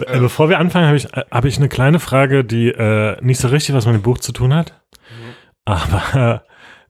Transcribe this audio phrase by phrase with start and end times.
[0.00, 3.40] Äh, Bevor wir anfangen, habe ich, äh, hab ich eine kleine Frage, die äh, nicht
[3.40, 4.80] so richtig was mit dem Buch zu tun hat.
[5.64, 6.42] Aber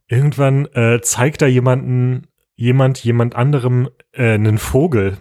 [0.09, 5.19] äh, irgendwann äh, zeigt da jemanden, jemand, jemand anderem äh, einen Vogel.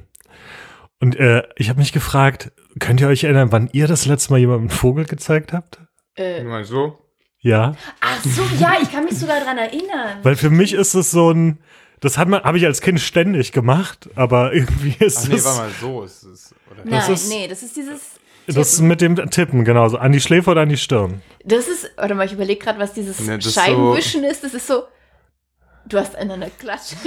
[1.00, 4.40] Und äh, ich habe mich gefragt, könnt ihr euch erinnern, wann ihr das letzte Mal
[4.40, 5.82] jemandem einen Vogel gezeigt habt?
[6.16, 7.00] Äh, Mal so.
[7.40, 7.76] Ja.
[8.00, 10.20] ach so, ja, ich kann mich sogar dran erinnern.
[10.24, 11.60] Weil für mich ist es so ein,
[12.04, 15.46] das hat man, habe ich als Kind ständig gemacht, aber irgendwie ist Ach nee, es,
[15.46, 16.04] war mal so.
[16.04, 16.82] Ist es, oder?
[16.84, 18.02] Nein, ist- nee, das ist dieses.
[18.48, 19.98] das ist mit dem Tippen, genauso.
[19.98, 21.22] An die Schläfe oder an die Stirn.
[21.46, 24.44] Das ist, warte mal, ich überlege gerade, was dieses Ne, das ist Scheibenwischen ist.
[24.44, 24.84] Das ist so,
[25.86, 26.96] du hast eine, eine Klatsche.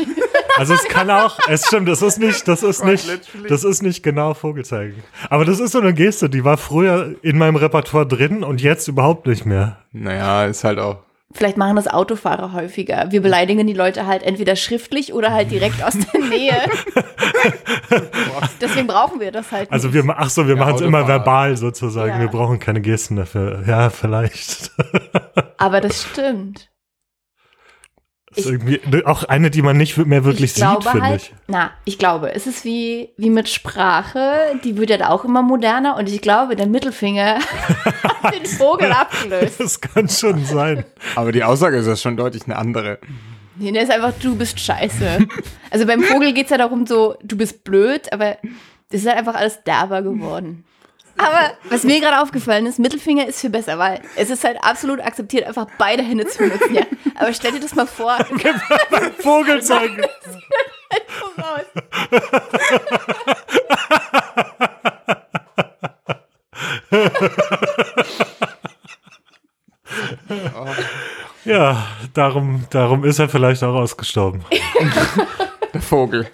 [0.59, 3.07] Also es kann auch, es stimmt, das ist nicht, das ist nicht,
[3.51, 5.03] das ist nicht genau Vogelzeigen.
[5.29, 8.89] Aber das ist so eine Geste, die war früher in meinem Repertoire drin und jetzt
[8.89, 9.77] überhaupt nicht mehr.
[9.93, 11.01] Naja, ist halt auch.
[11.37, 13.07] Vielleicht machen das Autofahrer häufiger.
[13.11, 16.55] Wir beleidigen die Leute halt entweder schriftlich oder halt direkt aus der Nähe.
[18.61, 19.95] Deswegen brauchen wir das halt Also nicht.
[19.95, 22.13] wir, ma- ach so, wir Ja, machen es immer verbal sozusagen.
[22.15, 22.21] Ja.
[22.21, 23.63] Wir brauchen keine Gesten dafür.
[23.67, 24.71] Ja, vielleicht.
[25.59, 26.71] Aber das stimmt.
[28.37, 31.35] Das ist Ich- irgendwie auch eine, die man nicht mehr wirklich sieht, finde halt, ich.
[31.49, 34.35] na, ich glaube, es ist wie, wie mit Sprache,
[34.65, 37.39] die wird ja da auch immer moderner und ich glaube, der Mittelfinger
[38.23, 39.59] hat den Vogel abgelöst.
[39.61, 40.85] Das kann schon sein.
[41.15, 42.99] Aber die Aussage ist ja schon deutlich eine andere.
[43.57, 45.19] Nee, der ist einfach, du bist scheiße.
[45.71, 48.37] Also beim Vogel geht es ja darum, so, du bist blöd, aber
[48.91, 50.65] das ist halt einfach alles derber geworden.
[51.19, 55.01] Aber was mir gerade aufgefallen ist, Mittelfinger ist viel besser, weil es ist halt absolut
[55.01, 56.75] akzeptiert, einfach beide Hände zu benutzen.
[56.75, 56.83] Ja.
[57.15, 58.19] Aber stell dir das mal vor.
[59.21, 60.05] Vogelzeigen.
[61.07, 61.65] voraus.
[71.45, 74.45] Ja, darum, darum ist er vielleicht auch ausgestorben.
[75.73, 76.29] Der Vogel.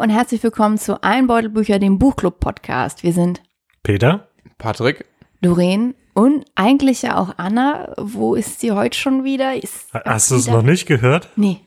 [0.00, 3.02] Und herzlich willkommen zu Einbeutelbücher, dem Buchclub-Podcast.
[3.02, 3.42] Wir sind
[3.82, 4.28] Peter?
[4.56, 5.04] Patrick.
[5.42, 7.92] Doreen und eigentlich ja auch Anna.
[7.98, 9.62] Wo ist sie heute schon wieder?
[9.62, 11.28] Ist Hast du es noch nicht gehört?
[11.36, 11.60] Nee.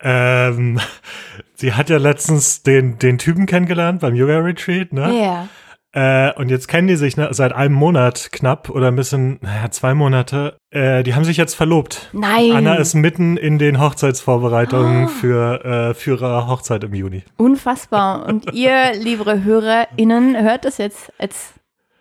[0.00, 0.80] Ähm,
[1.54, 5.22] sie hat ja letztens den, den Typen kennengelernt beim Yoga-Retreat, ne?
[5.22, 5.48] Ja.
[5.94, 9.70] Äh, und jetzt kennen die sich ne, seit einem Monat knapp oder ein bisschen, naja,
[9.70, 10.56] zwei Monate.
[10.70, 12.08] Äh, die haben sich jetzt verlobt.
[12.14, 12.52] Nein.
[12.52, 15.08] Anna ist mitten in den Hochzeitsvorbereitungen Ah.
[15.08, 17.24] für, äh, für ihre Hochzeit im Juni.
[17.36, 18.24] Unfassbar.
[18.26, 21.12] Und ihr, liebe HörerInnen, hört das jetzt.
[21.18, 21.52] Jetzt,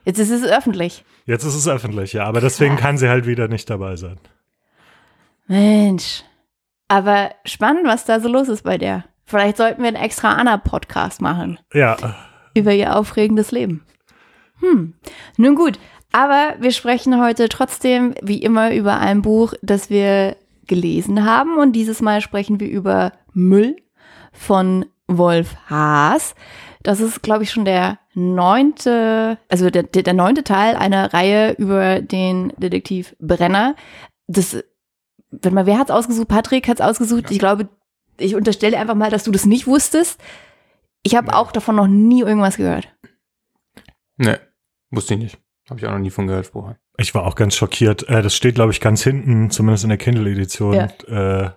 [0.05, 1.03] jetzt ist es öffentlich.
[1.25, 2.83] Jetzt ist es öffentlich, ja, aber deswegen Krass.
[2.85, 4.17] kann sie halt wieder nicht dabei sein.
[5.47, 6.23] Mensch.
[6.87, 9.03] Aber spannend, was da so los ist bei der.
[9.25, 11.57] Vielleicht sollten wir einen extra Anna-Podcast machen.
[11.73, 11.95] Ja,
[12.53, 13.85] über ihr aufregendes Leben.
[14.59, 14.93] Hm,
[15.37, 15.79] nun gut,
[16.11, 20.35] aber wir sprechen heute trotzdem wie immer über ein Buch, das wir
[20.67, 23.75] gelesen haben und dieses Mal sprechen wir über Müll
[24.31, 26.35] von Wolf Haas.
[26.83, 31.53] Das ist, glaube ich, schon der neunte, also der, der, der neunte Teil einer Reihe
[31.53, 33.75] über den Detektiv Brenner.
[34.27, 34.63] Das,
[35.29, 36.27] wenn mal, wer hat's ausgesucht?
[36.27, 37.31] Patrick hat's ausgesucht.
[37.31, 37.69] Ich glaube,
[38.17, 40.19] ich unterstelle einfach mal, dass du das nicht wusstest.
[41.03, 41.33] Ich habe Nee.
[41.33, 42.87] auch davon noch nie irgendwas gehört.
[44.17, 44.39] Ne,
[44.91, 45.37] wusste ich nicht.
[45.69, 46.77] Habe ich auch noch nie von gehört vorher.
[46.97, 48.07] ich war auch ganz schockiert.
[48.09, 50.73] Äh, das steht, glaube ich, ganz hinten, zumindest in der Kindle-Edition.
[50.75, 50.87] Ja.
[51.45, 51.51] Äh,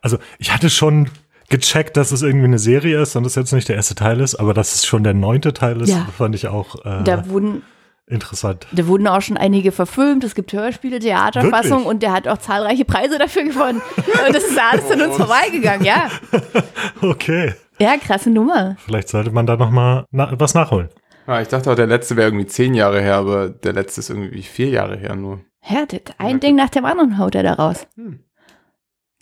[0.00, 1.10] also ich hatte schon
[1.48, 4.34] gecheckt, dass es irgendwie eine Serie ist und das jetzt nicht der erste Teil ist,
[4.36, 6.06] aber dass es schon der neunte Teil ist, Ja.
[6.16, 7.62] fand ich auch äh, Da wurden,
[8.06, 8.66] interessant.
[8.72, 10.24] da wurden auch schon einige verfilmt.
[10.24, 13.80] Es gibt Hörspiele, Theaterfassung und der hat auch zahlreiche Preise dafür gewonnen.
[14.26, 16.10] Und das ist alles an uns vorbeigegangen, ja.
[17.02, 18.76] Okay, Ja, krasse Nummer.
[18.78, 20.88] vielleicht sollte man da noch mal na was nachholen.
[21.26, 24.10] Ah, ich dachte auch, der letzte wäre irgendwie zehn Jahre her, aber der letzte ist
[24.10, 25.40] irgendwie vier Jahre her nur.
[25.68, 27.86] Ja, das, ein Ja, Ding nach dem anderen haut er da raus.
[27.96, 28.20] Hm.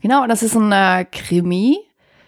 [0.02, 1.78] Genau, das ist ein äh, Krimi,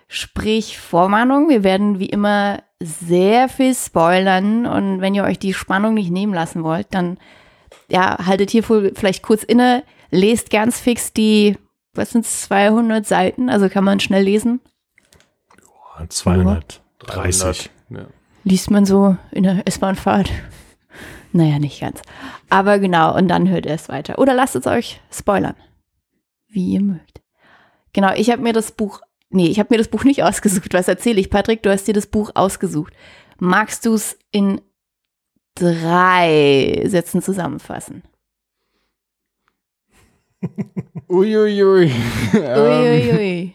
[0.09, 1.51] sprich Vorwarnung.
[1.51, 6.33] Wir werden wie immer sehr viel spoilern und wenn ihr euch die Spannung nicht nehmen
[6.33, 7.19] lassen wollt, dann
[7.89, 11.59] ja, haltet hier vielleicht kurz inne, lest ganz fix die,
[11.95, 14.61] was sind 200 Seiten, also kann man schnell lesen.
[16.09, 16.81] 230.
[16.99, 17.71] 300.
[17.91, 18.07] Ja.
[18.45, 20.31] Liest man so in der S-Bahn-Fahrt.
[21.33, 22.01] Naja, nicht ganz.
[22.49, 24.19] Aber genau, und dann hört ihr es weiter.
[24.19, 25.57] Oder lasst es euch spoilern.
[26.49, 27.21] Wie ihr mögt.
[27.93, 30.73] Genau, ich habe mir das Buch, nee, ich habe mir das Buch nicht ausgesucht.
[30.73, 31.29] Was erzähle ich?
[31.29, 32.95] Patrick, du hast dir das Buch ausgesucht.
[33.39, 34.63] Magst du es in
[35.57, 38.03] drei Sätzen zusammenfassen?
[41.09, 41.93] Uiuiui.
[42.33, 43.55] ähm, Uiuiui.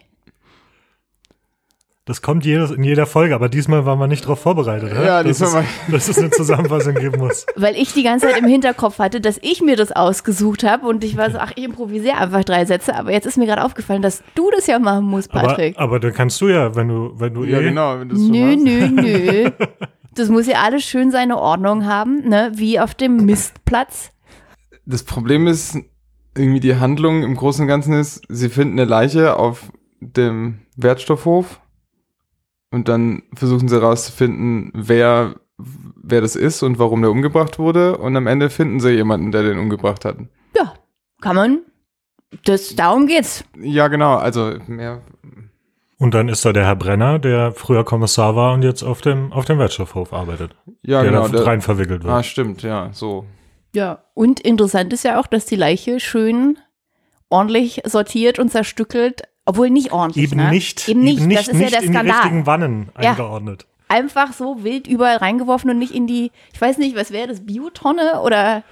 [2.06, 4.92] Das kommt jedes, in jeder Folge, aber diesmal waren wir nicht darauf vorbereitet.
[4.92, 7.46] Ja, dass diesmal es, dass es eine Zusammenfassung geben muss.
[7.56, 11.04] Weil ich die ganze Zeit im Hinterkopf hatte, dass ich mir das ausgesucht habe und
[11.04, 14.02] ich war so, ach, ich improvisiere einfach drei Sätze, aber jetzt ist mir gerade aufgefallen,
[14.02, 15.78] dass du das ja machen musst, Aber, Patrick.
[15.78, 18.00] aber dann kannst du ja, wenn du, wenn du Ja, eh, genau.
[18.00, 18.64] Wenn du es so Nö, machst.
[18.64, 19.52] nö, nö.
[20.16, 22.52] Das muss ja alles schön seine Ordnung haben, ne?
[22.56, 24.10] Wie auf dem Mistplatz.
[24.86, 25.78] Das Problem ist,
[26.36, 29.72] irgendwie die Handlung im Großen und Ganzen ist, sie finden eine Leiche auf
[30.02, 31.61] dem Wertstoffhof
[32.72, 38.16] und dann versuchen sie herauszufinden, wer, wer das ist und warum der umgebracht wurde und
[38.18, 40.18] am Ende finden sie jemanden, der den umgebracht hat.
[40.58, 40.74] Ja,
[41.22, 41.60] kann man.
[42.46, 43.44] Das, darum geht's.
[43.62, 45.02] Ja, genau, also mehr.
[45.98, 49.32] Und dann ist da der Herr Brenner, der früher Kommissar war und jetzt auf dem,
[49.34, 50.56] auf dem Wertstoffhof arbeitet.
[50.82, 51.28] Ja, der genau.
[51.28, 52.12] da Der, rein verwickelt wird.
[52.12, 53.26] ah, stimmt, ja, so.
[53.76, 54.06] Ja.
[54.16, 56.58] Und interessant ist ja auch, dass die Leiche schön
[57.30, 60.32] ordentlich sortiert und zerstückelt, obwohl nicht ordentlich.
[60.32, 60.50] eben, ne?
[60.50, 61.20] nicht, Eben nicht.
[61.20, 62.16] das ist nicht ja der in die Skandal.
[62.18, 63.12] richtigen Wannen Ja.
[63.12, 63.66] eingeordnet.
[63.88, 67.46] Einfach so wild überall reingeworfen und nicht in die, ich weiß nicht, was wäre das,
[67.46, 68.64] Biotonne oder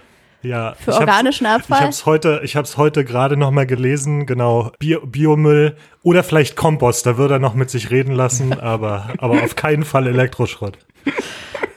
[0.42, 1.80] Ja, für ich organischen Ich Abfall?
[1.82, 6.56] habe es heute, ich hab's heute gerade noch mal gelesen, genau, Bio, Biomüll oder vielleicht
[6.56, 10.78] Kompost, da würde er noch mit sich reden lassen, aber, aber auf keinen Fall Elektroschrott.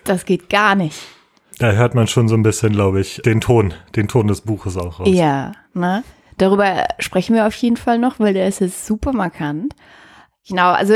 [0.05, 0.97] Das geht gar nicht.
[1.59, 4.77] Da hört man schon so ein bisschen, glaube ich, den Ton, den Ton des Buches
[4.77, 5.09] auch raus.
[5.11, 6.03] Ja, ne?
[6.39, 9.75] Darüber sprechen wir auf jeden Fall noch, weil der ist jetzt super markant.
[10.49, 10.95] Genau, also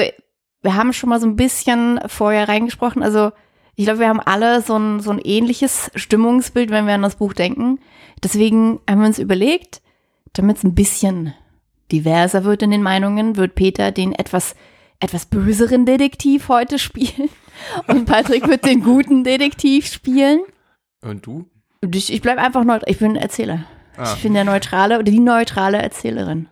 [0.63, 3.03] wir haben schon mal so ein bisschen vorher reingesprochen.
[3.03, 3.31] Also
[3.77, 7.17] ich glaube, wir haben alle so ein, so ein ähnliches Stimmungsbild, wenn wir an das
[7.17, 7.79] Buch denken.
[8.23, 9.83] Deswegen haben wir uns überlegt,
[10.33, 11.35] damit es ein bisschen
[11.93, 14.57] diverser wird in den Meinungen, wird Peter den etwas,
[14.99, 17.29] etwas böseren Detektiv heute spielen.
[17.87, 20.41] Und Patrick wird den guten Detektiv spielen.
[21.03, 21.45] Und du?
[21.95, 22.91] Ich, ich bleibe einfach neutral.
[22.91, 23.67] Ich bin Erzähler.
[23.97, 24.15] Ah.
[24.15, 26.49] Ich bin der neutrale oder die neutrale Erzählerin.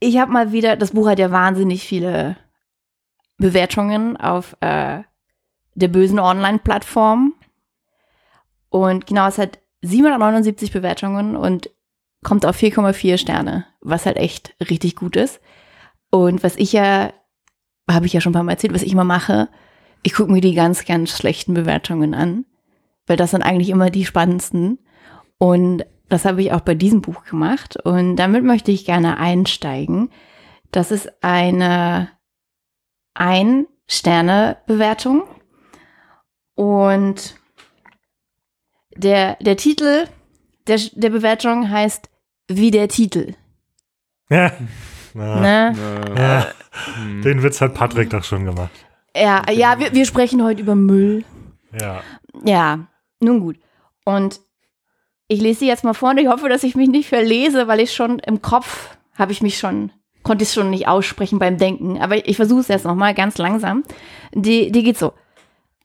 [0.00, 2.36] Ich habe mal wieder, das Buch hat ja wahnsinnig viele
[3.38, 5.02] Bewertungen auf äh,
[5.74, 7.34] der bösen Online-Plattform.
[8.68, 11.70] Und genau, es hat 779 Bewertungen und
[12.22, 15.40] kommt auf 4,4 Sterne, was halt echt richtig gut ist.
[16.10, 17.12] Und was ich ja,
[17.90, 19.48] habe ich ja schon ein paar Mal erzählt, was ich immer mache,
[20.02, 22.44] ich gucke mir die ganz, ganz schlechten Bewertungen an,
[23.06, 24.78] weil das sind eigentlich immer die spannendsten.
[25.38, 27.76] Und das habe ich auch bei diesem Buch gemacht.
[27.76, 30.10] Und damit möchte ich gerne einsteigen.
[30.70, 32.10] Das ist eine
[33.14, 35.22] Ein-Sterne-Bewertung.
[36.54, 37.36] Und
[38.96, 40.08] der, der Titel
[40.68, 42.08] der, der Bewertung heißt
[42.46, 43.34] wie der Titel.
[44.30, 44.52] Ja.
[45.14, 45.74] Na, Ne?
[45.76, 46.46] Äh, ja.
[46.96, 47.22] hm.
[47.22, 48.70] Den Witz hat Patrick doch schon gemacht.
[49.16, 51.24] Ja, ja wir, wir sprechen heute über Müll.
[51.80, 52.02] Ja.
[52.44, 52.86] Ja,
[53.20, 53.58] nun gut.
[54.04, 54.40] Und
[55.28, 57.80] ich lese sie jetzt mal vor und ich hoffe, dass ich mich nicht verlese, weil
[57.80, 59.92] ich schon im Kopf habe ich mich schon,
[60.22, 62.00] konnte ich es schon nicht aussprechen beim Denken.
[62.00, 63.84] Aber ich versuche es jetzt nochmal ganz langsam.
[64.32, 65.12] Die, die geht so.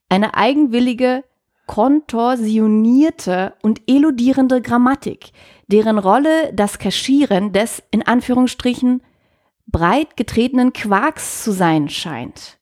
[0.07, 1.23] Eine eigenwillige,
[1.65, 5.31] kontorsionierte und eludierende Grammatik,
[5.67, 9.01] deren Rolle das Kaschieren des, in Anführungsstrichen,
[9.67, 12.59] breit getretenen Quarks zu sein scheint.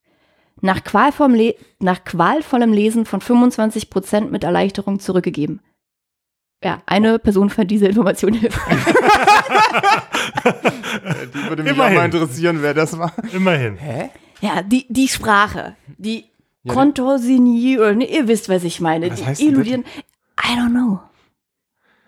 [0.61, 0.81] Nach,
[1.29, 5.61] Le nach qualvollem Lesen von 25 Prozent mit Erleichterung zurückgegeben.
[6.63, 8.77] Ja, eine Person fand diese Information hilfreich.
[11.33, 11.97] Die würde mich Immerhin.
[11.97, 13.13] auch mal interessieren, wer das war.
[13.33, 13.77] Immerhin.
[13.77, 14.09] Hä?
[14.41, 16.25] Ja, die, die Sprache, die
[16.63, 19.85] Ja, Kontorsionieren, ne, ihr wisst, was ich meine, Was die eludieren.
[20.39, 20.99] I don't know.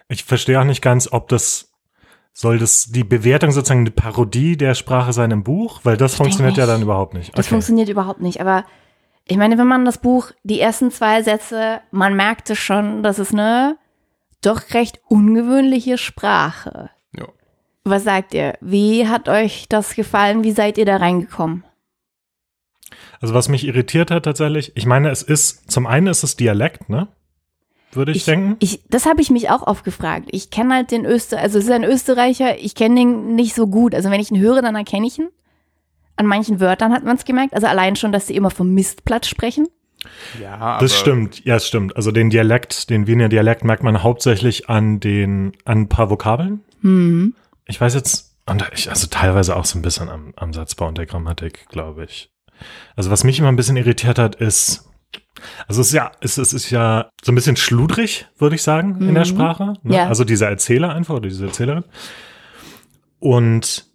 [0.07, 1.69] Ich verstehe auch nicht ganz, ob das
[2.35, 6.17] soll das die Bewertung sozusagen eine Parodie der Sprache sein im Buch, weil das denk
[6.23, 7.37] funktioniert ja dann überhaupt nicht.
[7.37, 8.41] Das funktioniert überhaupt nicht.
[8.41, 8.65] Aber
[9.25, 13.33] ich meine, wenn man das Buch, die ersten zwei Sätze, man merkte schon, das ist
[13.33, 13.77] eine
[14.45, 16.89] doch recht ungewöhnliche Sprache.
[17.17, 17.27] Ja.
[17.83, 18.57] Was sagt ihr?
[18.61, 20.43] Wie hat euch das gefallen?
[20.43, 21.63] Wie seid ihr da reingekommen?
[23.19, 26.89] Also was mich irritiert hat tatsächlich, ich meine, es ist, zum einen ist es Dialekt,
[26.89, 27.07] ne?
[27.93, 28.57] Würde ich, denken.
[28.59, 30.27] Ich, das habe ich mich auch oft gefragt.
[30.31, 33.67] Ich kenne halt den Österreicher, also es ist ein Österreicher, ich kenne den nicht so
[33.67, 33.93] gut.
[33.93, 35.29] Also wenn ich ihn höre, dann erkenne ich ihn.
[36.15, 37.53] An manchen Wörtern hat man es gemerkt.
[37.53, 39.67] Also allein schon, dass sie immer vom Mistplatz sprechen.
[40.41, 41.95] Ja, aber Das stimmt, ja, es stimmt.
[41.95, 46.61] Also den Dialekt, den Wiener Dialekt merkt man hauptsächlich an den, an ein paar Vokabeln.
[46.81, 47.35] Hm.
[47.65, 50.97] Ich weiß jetzt, und ich, also teilweise auch so ein bisschen am, am Satzbau und
[50.97, 52.29] der Grammatik, glaube ich.
[52.95, 54.89] Also was mich immer ein bisschen irritiert hat, ist,
[55.67, 58.97] also es ist ja, es, es ist ja so ein bisschen schludrig, würde ich sagen,
[59.01, 59.29] in der Mhm.
[59.29, 59.73] Sprache.
[59.83, 59.95] Ne?
[59.95, 60.07] Ja.
[60.07, 61.83] Also dieser Erzähler einfach oder diese Erzählerin.
[63.19, 63.85] Und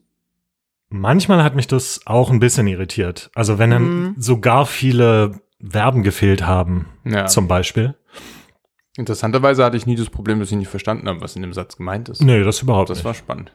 [0.89, 3.31] manchmal hat mich das auch ein bisschen irritiert.
[3.35, 4.15] Also wenn dann Mhm.
[4.19, 7.27] sogar viele Verben gefehlt haben, Ja.
[7.27, 7.95] zum Beispiel.
[8.97, 11.77] Interessanterweise hatte ich nie das Problem, dass ich nicht verstanden habe, was in dem Satz
[11.77, 12.21] gemeint ist.
[12.21, 13.05] Nee, das überhaupt Das nicht.
[13.05, 13.53] war spannend.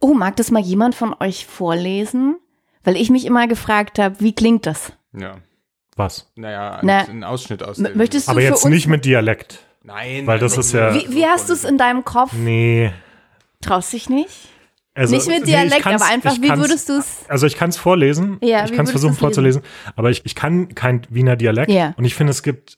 [0.00, 2.36] Oh, mag das mal jemand von euch vorlesen?
[2.84, 4.92] Weil ich mich immer gefragt habe, wie klingt das?
[5.12, 5.36] Ja.
[5.94, 6.32] Was?
[6.36, 7.96] Naja, Na, ein Ausschnitt aus dem.
[7.96, 9.60] möchtest du Aber jetzt nicht mit Dialekt.
[9.82, 10.26] Nein.
[10.26, 12.32] Weil das ist ja- wie, wie hast du es in deinem Kopf?
[12.32, 12.92] Nee.
[13.60, 14.48] Traust dich nicht?
[14.94, 17.24] Also, nicht mit nee, ich Dialekt, kann's- aber einfach, ich wie würdest du es?
[17.28, 18.36] Also ich kann es vorlesen.
[18.42, 19.62] Ja, ich kann es versuchen vorzulesen.
[19.96, 21.70] Aber ich, ich kann kein Wiener Dialekt.
[21.70, 21.94] Ja.
[21.96, 22.76] Und ich finde, es gibt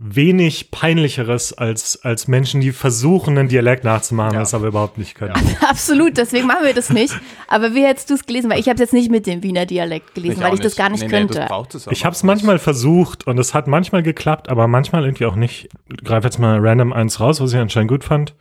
[0.00, 4.40] wenig peinlicheres als, als Menschen, die versuchen, einen Dialekt nachzumachen, Ja.
[4.40, 5.32] das aber überhaupt nicht können.
[5.68, 7.18] Absolut, deswegen machen wir das nicht.
[7.48, 8.48] Aber wie hättest du es gelesen?
[8.50, 10.76] Weil ich habe es jetzt nicht mit dem Wiener Dialekt gelesen, weil auch ich das
[10.76, 11.48] gar nicht nee, könnte.
[11.50, 15.34] Nee, Ich habe es manchmal versucht und es hat manchmal geklappt, aber manchmal irgendwie auch
[15.34, 15.68] nicht.
[15.90, 18.34] Ich greife jetzt mal random eins raus, was ich anscheinend gut fand.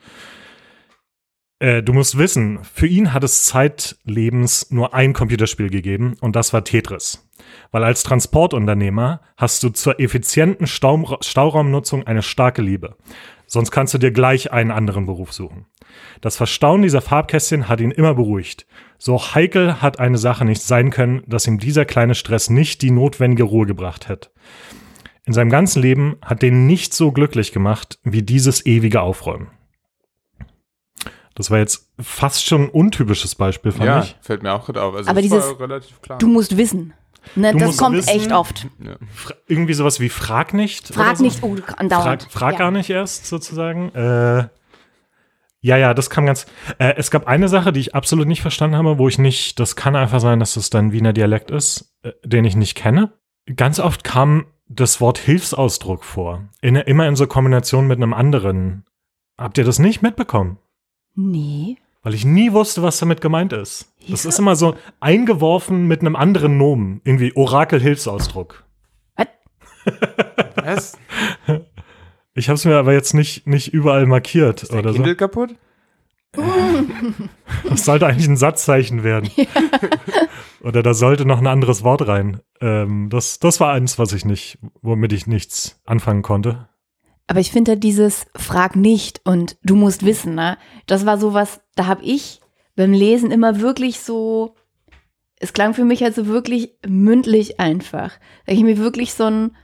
[1.59, 6.53] Äh, du musst wissen, für ihn hat es zeitlebens nur ein Computerspiel gegeben und das
[6.53, 7.27] war Tetris.
[7.71, 12.95] Weil als Transportunternehmer hast du zur effizienten Staum Stauraumnutzung eine starke Liebe.
[13.47, 15.65] Sonst kannst du dir gleich einen anderen Beruf suchen.
[16.21, 18.67] Das Verstauen dieser Farbkästchen hat ihn immer beruhigt.
[18.97, 22.91] So heikel hat eine Sache nicht sein können, dass ihm dieser kleine Stress nicht die
[22.91, 24.29] notwendige Ruhe gebracht hätte.
[25.25, 29.47] In seinem ganzen Leben hat den nicht so glücklich gemacht wie dieses ewige Aufräumen.
[31.37, 34.15] Das war jetzt fast schon ein untypisches Beispiel, fand Ja, ich.
[34.21, 34.95] fällt mir auch gerade auf.
[34.95, 36.17] Also Aber das dieses- war relativ klar.
[36.17, 36.93] Du musst wissen.
[37.35, 38.67] Ne, Du das musst kommt wissen- echt oft.
[38.83, 38.95] ja.
[39.13, 40.89] Fra irgendwie sowas wie Frag nicht.
[40.89, 41.23] oder Frag so.
[41.23, 42.23] nicht, oh, andauernd.
[42.23, 42.57] Frag, frag ja.
[42.57, 43.93] gar nicht erst, sozusagen.
[43.93, 44.47] Äh,
[45.61, 46.47] ja, ja, das kam ganz.
[46.79, 49.75] Äh, es gab eine Sache, die ich absolut nicht verstanden habe, wo ich nicht, das
[49.75, 53.11] kann einfach sein, dass es dann Wiener Dialekt ist, äh, den ich nicht kenne.
[53.55, 56.45] Ganz oft kam das Wort Hilfsausdruck vor.
[56.61, 58.85] In, immer in so Kombination mit einem anderen.
[59.37, 60.57] Habt ihr das nicht mitbekommen?
[61.17, 61.77] Nee.
[62.03, 63.91] Weil ich nie wusste, was damit gemeint ist.
[63.99, 64.27] Das Hilfe?
[64.29, 67.01] ist immer so eingeworfen mit einem anderen Nomen.
[67.03, 68.63] Irgendwie Orakel-Hilfsausdruck.
[70.55, 70.97] Was?
[72.33, 74.95] Ich habe es mir aber jetzt nicht, nicht überall markiert Ist der oder so.
[74.95, 75.55] Kindle kaputt?
[77.69, 79.31] Das sollte eigentlich ein Satzzeichen werden.
[80.61, 82.41] Oder da sollte noch ein anderes Wort rein.
[82.61, 86.67] Ähm, das, das war eins, was ich nicht, womit ich nichts anfangen konnte.
[87.27, 90.57] Aber ich finde dieses Frag nicht und du musst wissen, ne?
[90.85, 92.39] Das war sowas, da habe ich
[92.75, 94.55] beim Lesen immer wirklich so,
[95.39, 98.13] es klang für mich halt so wirklich mündlich einfach.
[98.45, 99.55] Da ich mir wirklich so einen,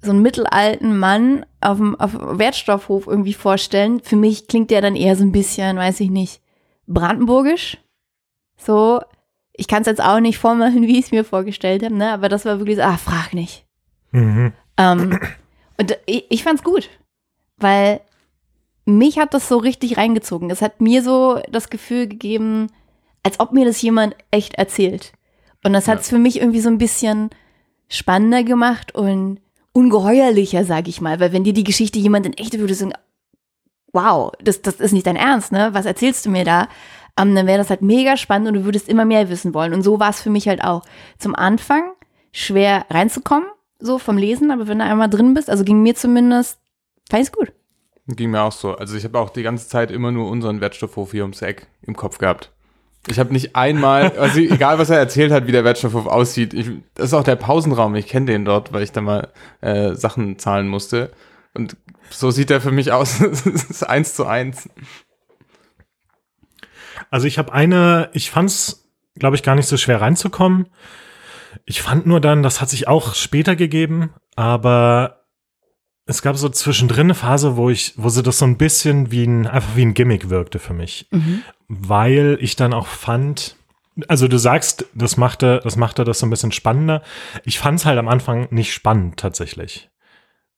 [0.00, 4.00] so einen mittelalten Mann auf dem, auf dem Wertstoffhof irgendwie vorstellen.
[4.00, 6.40] Für mich klingt der dann eher so ein bisschen, weiß ich nicht,
[6.86, 7.78] brandenburgisch.
[8.56, 9.00] So,
[9.52, 12.12] ich kann es jetzt auch nicht vormachen, wie ich es mir vorgestellt habe, ne?
[12.12, 13.66] Aber das war wirklich so, ah, frag nicht.
[14.12, 14.52] Mhm.
[14.76, 15.18] Ähm,
[15.82, 16.88] und ich, ich fand's gut,
[17.56, 18.00] weil
[18.84, 20.48] mich hat das so richtig reingezogen.
[20.50, 22.68] Es hat mir so das Gefühl gegeben,
[23.24, 25.12] als ob mir das jemand echt erzählt.
[25.64, 27.30] Und das hat's für mich irgendwie so ein bisschen
[27.88, 29.40] spannender gemacht und
[29.72, 31.18] ungeheuerlicher, sag ich mal.
[31.18, 32.94] Weil wenn dir die Geschichte jemand in echt würde sagen,
[33.92, 35.70] wow, das, das ist nicht dein Ernst, ne?
[35.72, 36.68] Was erzählst du mir da?
[37.18, 39.74] Ähm, dann wäre das halt mega spannend und du würdest immer mehr wissen wollen.
[39.74, 40.82] Und so war es für mich halt auch.
[41.18, 41.92] Zum Anfang
[42.32, 43.48] schwer reinzukommen,
[43.82, 46.58] so vom Lesen, aber wenn du einmal drin bist, also ging mir zumindest,
[47.10, 47.52] fand ich's gut.
[48.08, 48.74] Ging mir auch so.
[48.76, 51.96] Also ich habe auch die ganze Zeit immer nur unseren Wertstoffhof hier ums Eck im
[51.96, 52.52] Kopf gehabt.
[53.08, 56.70] Ich habe nicht einmal, also egal was er erzählt hat, wie der Wertstoffhof aussieht, ich,
[56.94, 59.28] das ist auch der Pausenraum, ich kenne den dort, weil ich da mal
[59.60, 61.12] äh, Sachen zahlen musste.
[61.54, 61.76] Und
[62.10, 63.20] so sieht er für mich aus.
[63.20, 64.68] Es ist eins zu eins.
[67.10, 70.68] Also ich habe eine, ich fand's, glaube ich, gar nicht so schwer reinzukommen.
[71.64, 75.22] Ich fand nur dann, das hat sich auch später gegeben, aber
[76.06, 79.24] es gab so zwischendrin eine Phase, wo ich, wo sie das so ein bisschen wie
[79.24, 81.08] ein, einfach wie ein Gimmick wirkte für mich.
[81.68, 83.56] Weil ich dann auch fand,
[84.08, 87.02] also du sagst, das machte, das machte das so ein bisschen spannender.
[87.44, 89.90] Ich fand's halt am Anfang nicht spannend tatsächlich.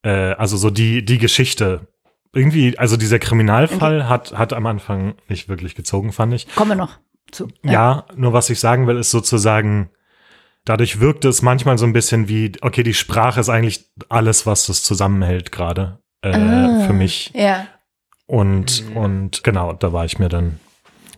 [0.02, 1.88] Äh, also so die, die Geschichte.
[2.32, 6.52] Irgendwie, also dieser Kriminalfall hat, hat am Anfang nicht wirklich gezogen, fand ich.
[6.56, 6.98] Kommen wir noch
[7.30, 7.48] zu.
[7.62, 8.06] Ja.
[8.16, 9.90] nur was ich sagen will, ist sozusagen,
[10.64, 14.66] dadurch wirkt es manchmal so ein bisschen wie, okay, die Sprache ist eigentlich alles, was
[14.66, 16.86] das zusammenhält gerade äh, Ah.
[16.86, 17.30] für mich.
[17.34, 17.66] Ja.
[18.26, 18.96] Und, Mhm.
[18.96, 20.58] und genau, da war ich mir dann,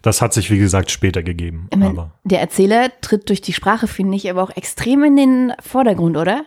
[0.03, 1.69] das hat sich, wie gesagt, später gegeben.
[1.71, 5.17] Ich mein, aber der Erzähler tritt durch die Sprache, finde ich, aber auch extrem in
[5.17, 6.45] den Vordergrund, oder?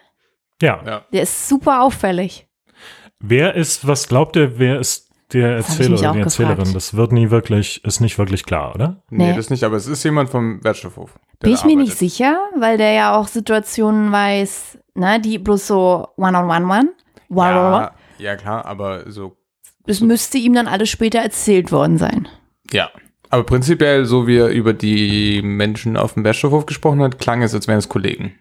[0.61, 1.05] ja, Ja.
[1.13, 2.47] Der ist super auffällig.
[3.21, 6.57] wer ist, was glaubt ihr, wer ist der Erzähler oder die Erzählerin?
[6.57, 6.75] gefragt.
[6.75, 9.01] Das wird nie wirklich, ist nicht wirklich klar, oder?
[9.09, 9.35] Nee, Nee.
[9.35, 11.17] das nicht, aber es ist jemand vom Wertstoffhof.
[11.39, 16.07] Bin ich mir nicht sicher, weil der ja auch Situationen weiß, ne, die bloß so
[16.17, 16.89] one-on-one-one.
[17.29, 19.37] One Ja, ja, klar, aber so
[19.85, 22.27] Das müsste ihm dann alles später erzählt worden sein.
[22.71, 22.89] Ja.
[23.31, 27.53] Aber prinzipiell, so wie er über die Menschen auf dem Wertstoffhof gesprochen hat, klang es,
[27.53, 28.33] als wären es Kollegen.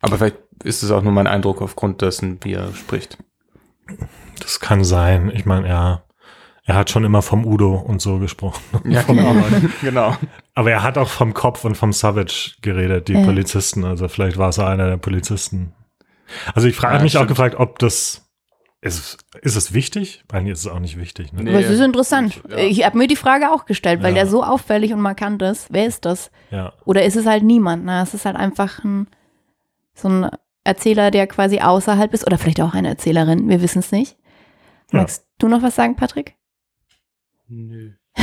[0.00, 3.16] Aber vielleicht ist es auch nur mein Eindruck aufgrund dessen, wie er spricht.
[4.40, 5.30] Das kann sein.
[5.34, 6.02] Ich meine, ja.
[6.68, 8.62] Er hat schon immer vom Udo und so gesprochen.
[8.84, 9.34] Ja, vom genau.
[9.80, 10.16] Genau.
[10.54, 13.24] Aber er hat auch vom Kopf und vom Savage geredet, die Ja.
[13.24, 13.84] Polizisten.
[13.84, 15.72] Also vielleicht war es einer der Polizisten.
[16.54, 17.30] Also ich frage Ja, mich auch stimmt.
[17.30, 18.28] gefragt, ob das
[18.82, 20.22] ist, ist es wichtig?
[20.30, 21.32] Eigentlich ist es auch nicht wichtig.
[21.32, 21.42] Ne?
[21.42, 21.50] Nee.
[21.50, 22.42] Aber es ist interessant.
[22.50, 22.58] Ja.
[22.58, 24.22] Ich habe mir die Frage auch gestellt, weil Ja.
[24.24, 25.68] der so auffällig und markant ist.
[25.70, 26.30] Wer ist das?
[26.50, 26.74] Ja.
[26.84, 27.86] Oder ist es halt niemand?
[27.86, 28.02] Ne?
[28.02, 29.08] Es ist halt einfach ein,
[29.94, 30.30] so ein
[30.64, 32.26] Erzähler, der quasi außerhalb ist.
[32.26, 33.48] Oder vielleicht auch eine Erzählerin.
[33.48, 34.18] Wir wissen es nicht.
[34.92, 35.00] Ja.
[35.00, 36.34] Magst du noch was sagen, Patrick?
[37.48, 37.90] Nö.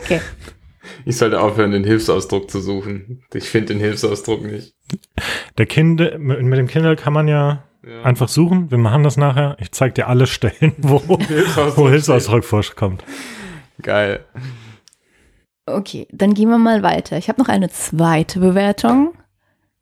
[0.00, 0.20] Okay.
[1.04, 3.22] Ich sollte aufhören, den Hilfsausdruck zu suchen.
[3.32, 4.74] Ich finde den Hilfsausdruck nicht.
[5.58, 8.02] Der Kind, mit mit dem Kindle kann man ja Ja.
[8.02, 8.70] einfach suchen.
[8.70, 9.56] Wir machen das nachher.
[9.60, 13.04] Ich zeige dir alle Stellen, wo, Hilfsausdruck wo Hilfsausdruck vorkommt.
[13.80, 14.24] Geil.
[15.66, 17.16] Okay, dann gehen wir mal weiter.
[17.16, 19.14] Ich habe noch eine zweite Bewertung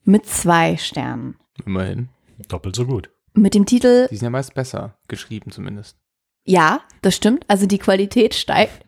[0.05, 1.37] mit zwei Sternen.
[1.65, 2.09] Immerhin.
[2.49, 3.11] Doppelt so gut.
[3.35, 5.97] Mit dem Titel Die sind ja meist besser geschrieben zumindest.
[6.45, 7.45] Ja, das stimmt.
[7.49, 8.85] Also die Qualität steigt.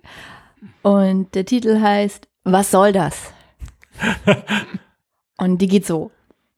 [0.83, 3.33] Und der Titel heißt Was soll das?
[5.39, 6.11] Und die geht so.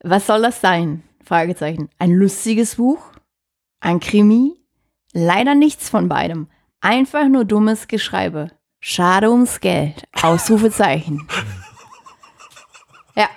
[0.03, 1.03] Was soll das sein?
[1.23, 1.89] Fragezeichen.
[1.97, 2.99] Ein lustiges Buch?
[3.79, 4.53] Ein Krimi?
[5.13, 6.47] Leider nichts von beidem.
[6.81, 8.51] Einfach nur dummes Geschreibe.
[8.79, 10.03] Schade ums Geld.
[10.21, 11.27] Ausrufezeichen.
[13.15, 13.29] Ja.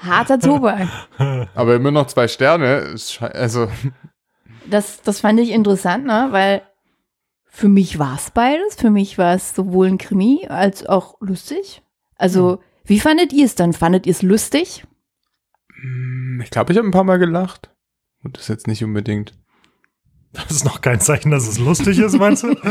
[0.00, 0.88] Harter Tobak.
[1.54, 2.96] Aber immer noch zwei Sterne.
[3.20, 3.68] Also,
[4.70, 6.28] das, das fand ich interessant, ne?
[6.30, 6.62] weil
[7.44, 8.76] für mich war es beides.
[8.76, 11.82] Für mich war es sowohl ein Krimi als auch lustig.
[12.16, 13.72] Also, wie fandet ihr es dann?
[13.72, 14.84] Fandet ihr es lustig?
[15.82, 17.70] mm, ich glaube, ich habe ein paar Mal gelacht.
[18.22, 19.34] Und das jetzt nicht unbedingt.
[20.32, 22.54] Das ist noch kein Zeichen, dass es lustig ist, meinst du?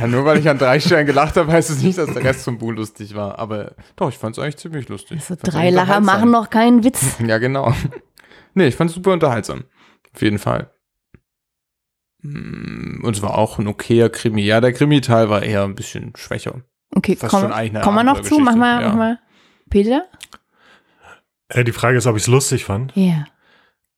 [0.00, 2.44] Ja, nur weil ich an drei Stellen gelacht habe, heißt es nicht, dass der Rest
[2.44, 3.38] vom Buch lustig war.
[3.38, 5.18] Aber doch, ich fand es eigentlich ziemlich lustig.
[5.18, 7.18] Also, Fand's drei Lacher machen noch keinen Witz.
[7.24, 7.72] Ja, genau.
[8.54, 9.64] Nee, ich fand es super unterhaltsam.
[10.12, 10.73] Auf jeden Fall.
[12.24, 14.42] Mm, Und es war auch ein okayer Krimi.
[14.42, 16.62] Ja, der Krimi-Teil war eher ein bisschen schwächer.
[16.96, 18.38] Okay, Fast komm, schon eigentlich eine kommen wir noch zu.
[18.38, 19.18] Mach mal, Abenteuergeschichte, mach mal.
[19.70, 20.04] Peter?
[21.48, 22.92] Äh, die Frage ist, ob ich es lustig fand.
[22.96, 23.26] Ja.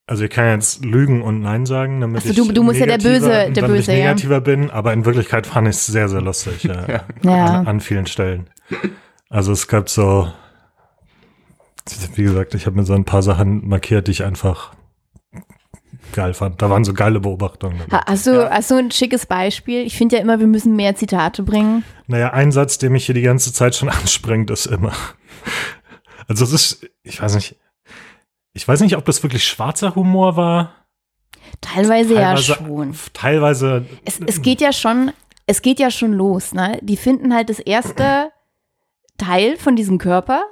[0.08, 2.78] Also ich kann jetzt lügen und Nein sagen, damit Ach so, ich du- du musst
[2.80, 3.98] ja der negativer- Böse- der damit ich Böse, ja.
[4.04, 6.62] negativer bin, aber in Wirklichkeit fand ich es sehr, sehr lustig.
[6.64, 6.86] Ja.
[6.86, 7.04] Ja.
[7.22, 7.44] Ja.
[7.60, 8.48] An, an vielen Stellen.
[9.28, 10.32] Also es gab so,
[12.14, 14.72] wie gesagt, ich habe mir so ein paar Sachen markiert, die ich einfach
[16.12, 16.60] geil fand.
[16.62, 17.82] Da waren so geile Beobachtungen.
[17.90, 19.82] Hast du, hast du ein schickes Beispiel?
[19.86, 21.84] Ich finde ja immer, wir müssen mehr Zitate bringen.
[22.06, 24.92] Naja, ein Satz, der mich hier die ganze Zeit schon anspringt, ist immer.
[26.28, 27.56] Also es ist, ich weiß nicht,
[28.52, 30.72] ich weiß nicht, ob das wirklich schwarzer Humor war.
[31.60, 32.94] Teilweise, ja Teilweise- schon.
[33.12, 35.12] Teilweise Es, es geht ja schon,
[35.46, 36.78] es geht ja schon los, ne?
[36.82, 38.30] Die finden halt das erste
[39.18, 40.42] Teil von diesem Körper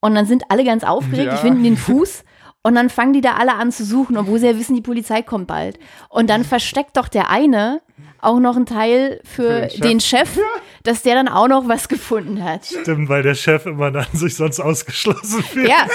[0.00, 1.34] und dann sind alle ganz aufgeregt, Ja.
[1.36, 2.24] die finden den Fuß
[2.64, 5.22] und dann fangen die da alle an zu suchen, obwohl sie ja wissen, die Polizei
[5.22, 5.78] kommt bald.
[6.08, 7.80] Und dann versteckt doch der eine
[8.20, 10.38] auch noch einen Teil für, Für den den Chef,
[10.82, 12.64] dass der dann auch noch was gefunden hat.
[12.64, 15.68] stimmt, weil der Chef immer dann sich sonst ausgeschlossen fühlt.
[15.68, 15.86] Ja,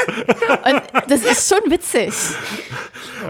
[0.72, 2.14] und das ist schon witzig.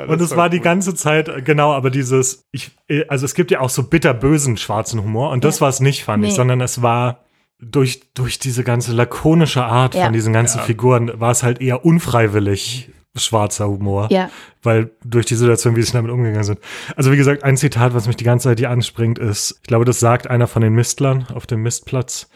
[0.07, 3.51] Und es war die ganze Zeit, äh, genau, aber dieses, ich, äh, also es gibt
[3.51, 6.27] ja auch so bitterbösen schwarzen Humor und das war es nicht, fand Nee.
[6.29, 7.21] ich, sondern es war
[7.61, 10.03] durch, durch diese ganze lakonische Art Ja.
[10.05, 14.07] von diesen ganzen Figuren, war es halt eher unfreiwillig schwarzer Humor.
[14.11, 14.29] Ja.
[14.63, 16.59] Weil durch die Situation, wie sie damit umgegangen sind.
[16.95, 19.85] Also wie gesagt, ein Zitat, was mich die ganze Zeit hier anspringt, ist, ich glaube,
[19.85, 22.29] das sagt einer von den Mistlern auf dem Mistplatz.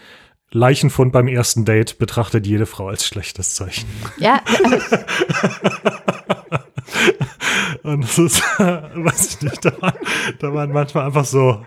[0.52, 3.88] Leichenfund beim ersten Date betrachtet jede Frau als schlechtes Zeichen.
[4.18, 4.42] Ja,
[7.84, 9.98] Und das ist, weiß ich nicht, da waren,
[10.40, 11.66] da waren manchmal einfach so,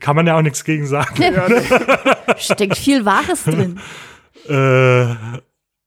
[0.00, 1.14] kann man ja auch nichts gegen sagen.
[2.38, 3.78] steckt viel Wahres drin.
[4.48, 5.14] Äh,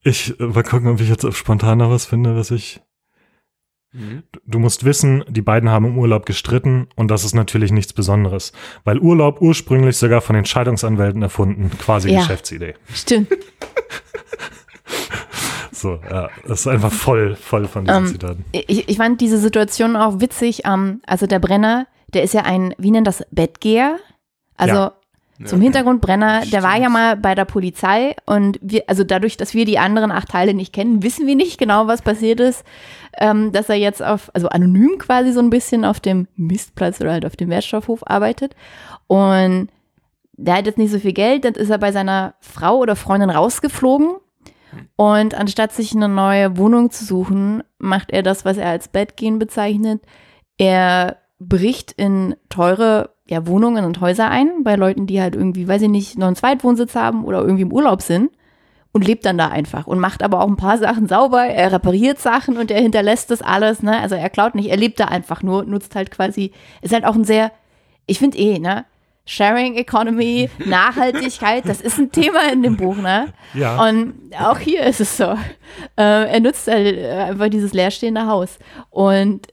[0.10, 2.82] ich, mal gucken, ob ich jetzt auf spontan noch was finde, was ich.
[3.94, 4.24] Mhm.
[4.46, 8.52] Du musst wissen, die beiden haben im Urlaub gestritten und das ist natürlich nichts Besonderes,
[8.84, 12.20] weil Urlaub ursprünglich sogar von den Scheidungsanwälten erfunden, quasi Ja.
[12.20, 12.76] Geschäftsidee.
[12.94, 13.30] Stimmt.
[15.72, 18.46] So, ja, das ist einfach voll, voll von diesen Ähm, Zitaten.
[18.52, 20.62] Ich, ich fand diese Situation auch witzig.
[20.66, 23.98] Ähm, also der Brenner, der ist ja ein, wie nennt das, Bettgeher?
[24.56, 24.94] Also Ja.
[25.46, 29.54] Zum Hintergrund Brenner, der war ja mal bei der Polizei und wir, also dadurch, dass
[29.54, 32.64] wir die anderen acht Teile nicht kennen, wissen wir nicht genau, was passiert ist,
[33.20, 37.12] ähm, dass er jetzt auf, also anonym quasi so ein bisschen auf dem Mistplatz oder
[37.12, 38.56] halt auf dem Wertstoffhof arbeitet.
[39.06, 39.70] Und
[40.34, 43.30] der hat jetzt nicht so viel Geld, dann ist er bei seiner Frau oder Freundin
[43.30, 44.16] rausgeflogen.
[44.96, 49.40] Und anstatt sich eine neue Wohnung zu suchen, macht er das, was er als Bettgehen
[49.40, 50.02] bezeichnet.
[50.58, 55.82] Er bricht in teure ja, Wohnungen und Häuser ein, bei Leuten, die halt irgendwie, weiß
[55.84, 58.32] ich nicht, noch einen Zweitwohnsitz haben oder irgendwie im Urlaub sind
[58.94, 62.20] und lebt dann da einfach und macht aber auch ein paar Sachen sauber, er repariert
[62.20, 64.00] Sachen und er hinterlässt das alles, ne?
[64.00, 67.16] Also er klaut nicht, er lebt da einfach nur, nutzt halt quasi, ist halt auch
[67.16, 67.52] ein sehr,
[68.06, 68.86] ich finde eh, ne?
[69.26, 73.34] Sharing Economy, Nachhaltigkeit, das ist ein Thema in dem Buch, ne?
[73.54, 73.86] Ja.
[73.86, 75.38] Und auch hier ist es so.
[75.98, 78.58] Äh, er nutzt halt äh, einfach dieses leerstehende Haus.
[78.90, 79.48] Und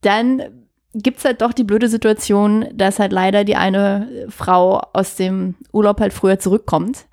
[0.00, 0.63] dann
[0.94, 5.56] gibt es halt doch die blöde Situation, dass halt leider die eine Frau aus dem
[5.72, 7.06] Urlaub halt früher zurückkommt,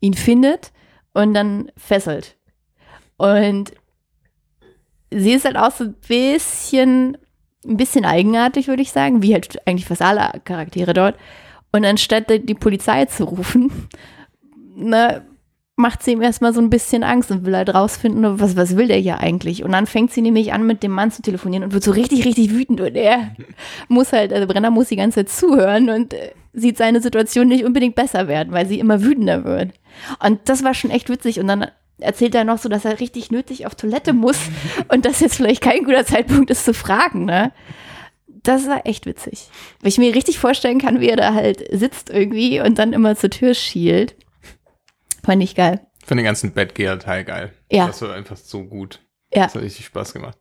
[0.00, 0.72] ihn findet
[1.12, 2.36] und dann fesselt.
[3.16, 3.72] Und
[5.10, 7.18] sie ist halt auch so ein bisschen,
[7.66, 11.16] ein bisschen eigenartig, würde ich sagen, wie halt eigentlich fast alle Charaktere dort.
[11.72, 13.88] Und anstatt die Polizei zu rufen,
[14.76, 15.24] ne,
[15.76, 18.86] macht sie ihm erstmal so ein bisschen Angst und will halt rausfinden, was, was will
[18.86, 19.64] der hier eigentlich?
[19.64, 22.24] Und dann fängt sie nämlich an, mit dem Mann zu telefonieren und wird so richtig,
[22.24, 23.34] richtig wütend und er
[23.88, 27.64] muss halt, also Brenner muss die ganze Zeit zuhören und äh, sieht seine Situation nicht
[27.64, 29.72] unbedingt besser werden, weil sie immer wütender wird.
[30.24, 31.66] Und das war schon echt witzig und dann
[31.98, 34.38] erzählt er noch so, dass er richtig nötig auf Toilette muss
[34.88, 37.52] und das jetzt vielleicht kein guter Zeitpunkt ist zu fragen, ne?
[38.44, 39.48] Das war echt witzig.
[39.80, 43.16] Weil ich mir richtig vorstellen kann, wie er da halt sitzt irgendwie und dann immer
[43.16, 44.14] zur Tür schielt.
[45.24, 45.86] Fand ich geil.
[46.00, 47.52] Ich fand den ganzen Batgear-Teil geil.
[47.70, 47.86] Ja.
[47.86, 49.00] Das war einfach so gut.
[49.32, 49.44] Ja.
[49.44, 50.38] Das hat richtig Spaß gemacht.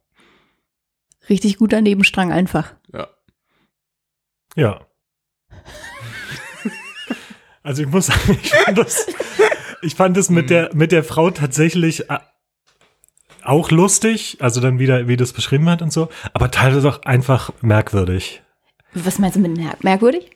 [1.30, 2.76] Richtig guter Nebenstrang einfach.
[2.94, 3.08] Ja.
[4.56, 4.86] Ja.
[7.66, 9.08] Also ich muss sagen, ich fand das,
[9.82, 12.20] ich fand das mit der, mit der Frau tatsächlich äh,
[13.42, 17.52] auch lustig, also dann wieder, wie das beschrieben hat und so, aber teilweise auch einfach
[17.62, 18.44] merkwürdig.
[18.94, 20.32] Was meinst du mit mer merkwürdig?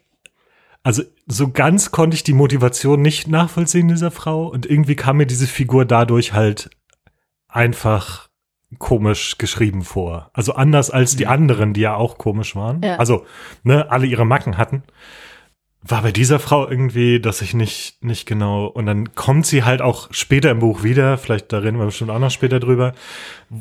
[0.84, 5.28] Also so ganz konnte ich die Motivation nicht nachvollziehen dieser Frau und irgendwie kam mir
[5.28, 6.70] diese Figur dadurch halt
[7.50, 8.30] einfach
[8.80, 10.30] komisch geschrieben vor.
[10.34, 12.82] Also anders als die anderen, die ja auch komisch waren.
[12.82, 12.98] Ja.
[12.98, 13.26] Also,
[13.64, 14.84] ne, alle ihre Macken hatten.
[15.90, 19.82] War bei dieser Frau irgendwie, dass ich nicht, nicht genau, und dann kommt sie halt
[19.82, 22.94] auch später im Buch wieder, vielleicht da reden wir bestimmt auch noch später drüber,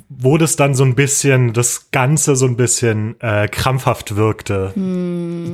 [0.09, 4.73] wo das dann so ein bisschen, das Ganze so ein bisschen äh, krampfhaft wirkte.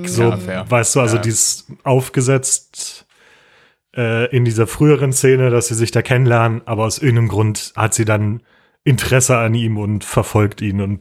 [0.06, 1.22] So, Ja, weißt du, also Ja.
[1.22, 3.06] dieses aufgesetzt
[3.94, 7.92] äh, in dieser früheren Szene, dass sie sich da kennenlernen, aber aus irgendeinem Grund hat
[7.92, 8.40] sie dann
[8.84, 11.00] Interesse an ihm und verfolgt ihn und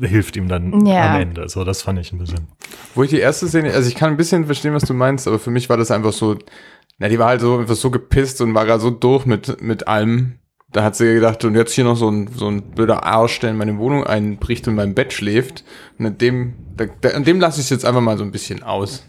[0.00, 1.14] hilft ihm dann Ja.
[1.14, 1.48] am Ende.
[1.48, 2.48] So, das fand ich ein bisschen.
[2.94, 5.38] Wo ich die erste Szene, also ich kann ein bisschen verstehen, was du meinst, aber
[5.38, 6.36] für mich war das einfach so,
[6.98, 9.86] na, die war halt so einfach so gepisst und war gerade so durch mit, mit
[9.86, 10.34] allem.
[10.72, 13.50] Da hat sie gedacht, und jetzt hier noch so ein, so ein blöder Arsch, der
[13.50, 15.64] in meine Wohnung einbricht und in meinem Bett schläft.
[15.98, 18.30] Und an dem, da, da, an dem lasse ich es jetzt einfach mal so ein
[18.32, 19.04] bisschen aus.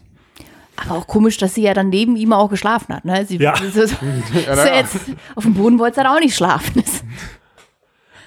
[0.76, 3.04] Aber auch komisch, dass sie ja dann neben ihm auch geschlafen hat.
[3.04, 3.24] Ne?
[3.26, 3.54] Sie, Ja.
[3.56, 3.96] so, so, so
[4.46, 4.74] ja.
[4.76, 4.96] jetzt,
[5.36, 6.82] auf dem Boden wollte sie dann auch nicht schlafen.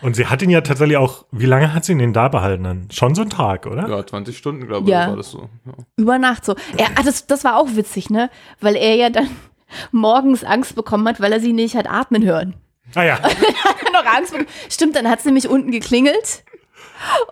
[0.06, 2.64] Und sie hat ihn ja tatsächlich auch, wie lange hat sie ihn denn da behalten?
[2.64, 2.88] Dann?
[2.92, 3.90] Schon so einen Tag, oder?
[3.90, 5.08] Ja, 20 Stunden, glaube ich, Ja.
[5.10, 5.50] war das so.
[5.66, 5.74] Ja.
[5.98, 6.56] Über Nacht so.
[6.78, 8.30] Ja, ah, das, das war auch witzig, ne?
[8.62, 9.28] Weil er ja dann
[9.92, 12.54] morgens Angst bekommen hat, weil er sie nicht hat atmen hören.
[12.94, 13.36] Ah ja, Hat
[13.84, 14.50] er noch Angst bekommen.
[14.70, 16.44] Stimmt, dann hat es nämlich unten geklingelt.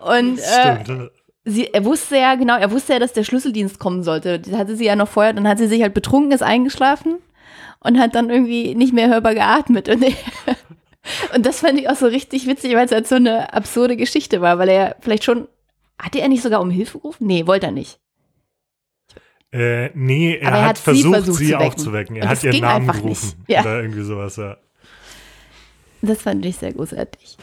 [0.02, 1.12] Und äh, stimmt.
[1.46, 4.40] sie, er wusste ja, genau, er wusste ja, dass der Schlüsseldienst kommen sollte.
[4.40, 7.20] Das hatte sie ja noch vorher, dann hat sie sich halt betrunken, ist eingeschlafen
[7.82, 9.90] und hat dann irgendwie nicht mehr hörbar geatmet.
[9.90, 10.04] Und,
[11.36, 14.42] und das fand ich auch so richtig witzig, weil es halt so eine absurde Geschichte
[14.42, 15.48] war, weil er vielleicht schon,
[16.00, 17.28] hatte er nicht sogar um Hilfe gerufen?
[17.28, 18.00] Nee, wollte er nicht.
[19.52, 21.68] Äh, nee, er, er hat, hat sie versucht, versucht sie zu wecken.
[21.68, 22.16] aufzuwecken.
[22.16, 23.44] Er hat ihren Namen gerufen.
[23.48, 23.62] Ja.
[23.62, 24.58] Oder irgendwie sowas, ja.
[26.02, 27.38] Das fand ich sehr großartig.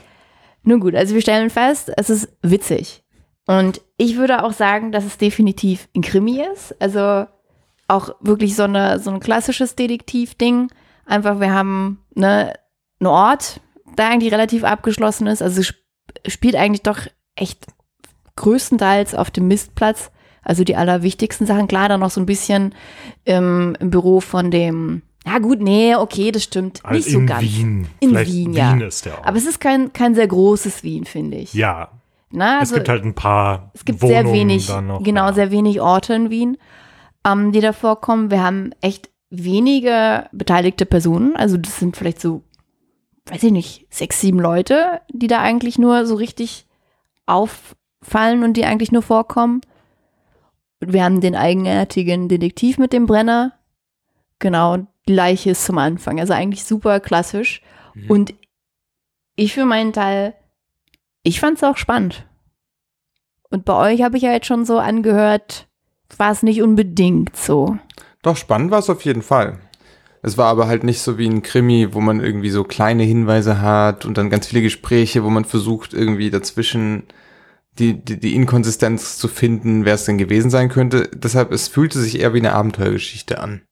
[0.65, 3.03] Nun gut, also wir stellen fest, es ist witzig.
[3.47, 6.75] Und ich würde auch sagen, dass es definitiv ein Krimi ist.
[6.81, 7.27] Also
[7.89, 10.71] auch wirklich so, eine, so ein klassisches Detektiv-Ding.
[11.07, 12.55] Einfach, wir haben ne,
[13.01, 13.61] einen Ort,
[13.99, 15.43] der eigentlich relativ abgeschlossen ist.
[15.43, 15.79] Also sp
[16.27, 16.99] spielt eigentlich doch
[17.37, 17.67] echt
[18.37, 20.11] größtenteils auf dem Mistplatz.
[20.43, 21.69] Also die allerwichtigsten Sachen.
[21.69, 22.75] Klar, dann noch so ein bisschen
[23.25, 25.03] im, im Büro von dem.
[25.27, 26.81] Ja gut, nee, okay, das stimmt.
[26.83, 27.43] Also Nicht so in ganz.
[27.43, 27.87] Wien.
[28.01, 28.73] In Vielleicht Wien, ja.
[28.73, 29.27] Wien ist der Ort.
[29.27, 31.53] Aber es ist kein, kein sehr großes Wien, finde ich.
[31.53, 31.91] ja,
[32.31, 35.03] Na, also, es gibt halt ein paar es gibt Wohnungen sehr wenig, noch.
[35.03, 35.33] genau, ja.
[35.35, 36.57] sehr wenig Orte in Wien,
[37.27, 38.31] ähm, die da vorkommen.
[38.31, 41.37] Wir haben echt wenige beteiligte Personen.
[41.37, 42.43] Also das sind vielleicht so,
[43.31, 46.67] weiß ich nicht, sechs, sieben Leute, die da eigentlich nur so richtig
[47.27, 49.61] auffallen und die eigentlich nur vorkommen.
[50.81, 53.53] Und wir haben den eigenartigen Detektiv mit dem Brenner.
[54.39, 56.19] Genau, die Leiche ist zum Anfang.
[56.19, 57.63] Also eigentlich super klassisch.
[57.95, 58.11] Mhm.
[58.11, 58.35] Und
[59.37, 60.35] ich für meinen Teil,
[61.23, 62.27] ich fand es auch spannend.
[63.51, 65.69] Und bei euch habe ich ja jetzt schon so angehört,
[66.17, 67.79] war es nicht unbedingt so.
[68.23, 69.59] Doch, spannend war es auf jeden Fall.
[70.23, 73.61] Es war aber halt nicht so wie ein Krimi, wo man irgendwie so kleine Hinweise
[73.63, 77.05] hat und dann ganz viele Gespräche, wo man versucht, irgendwie dazwischen
[77.79, 81.11] die, die, die Inkonsistenz zu finden, wer es denn gewesen sein könnte.
[81.15, 83.63] Deshalb, es fühlte sich eher wie eine Abenteuergeschichte an.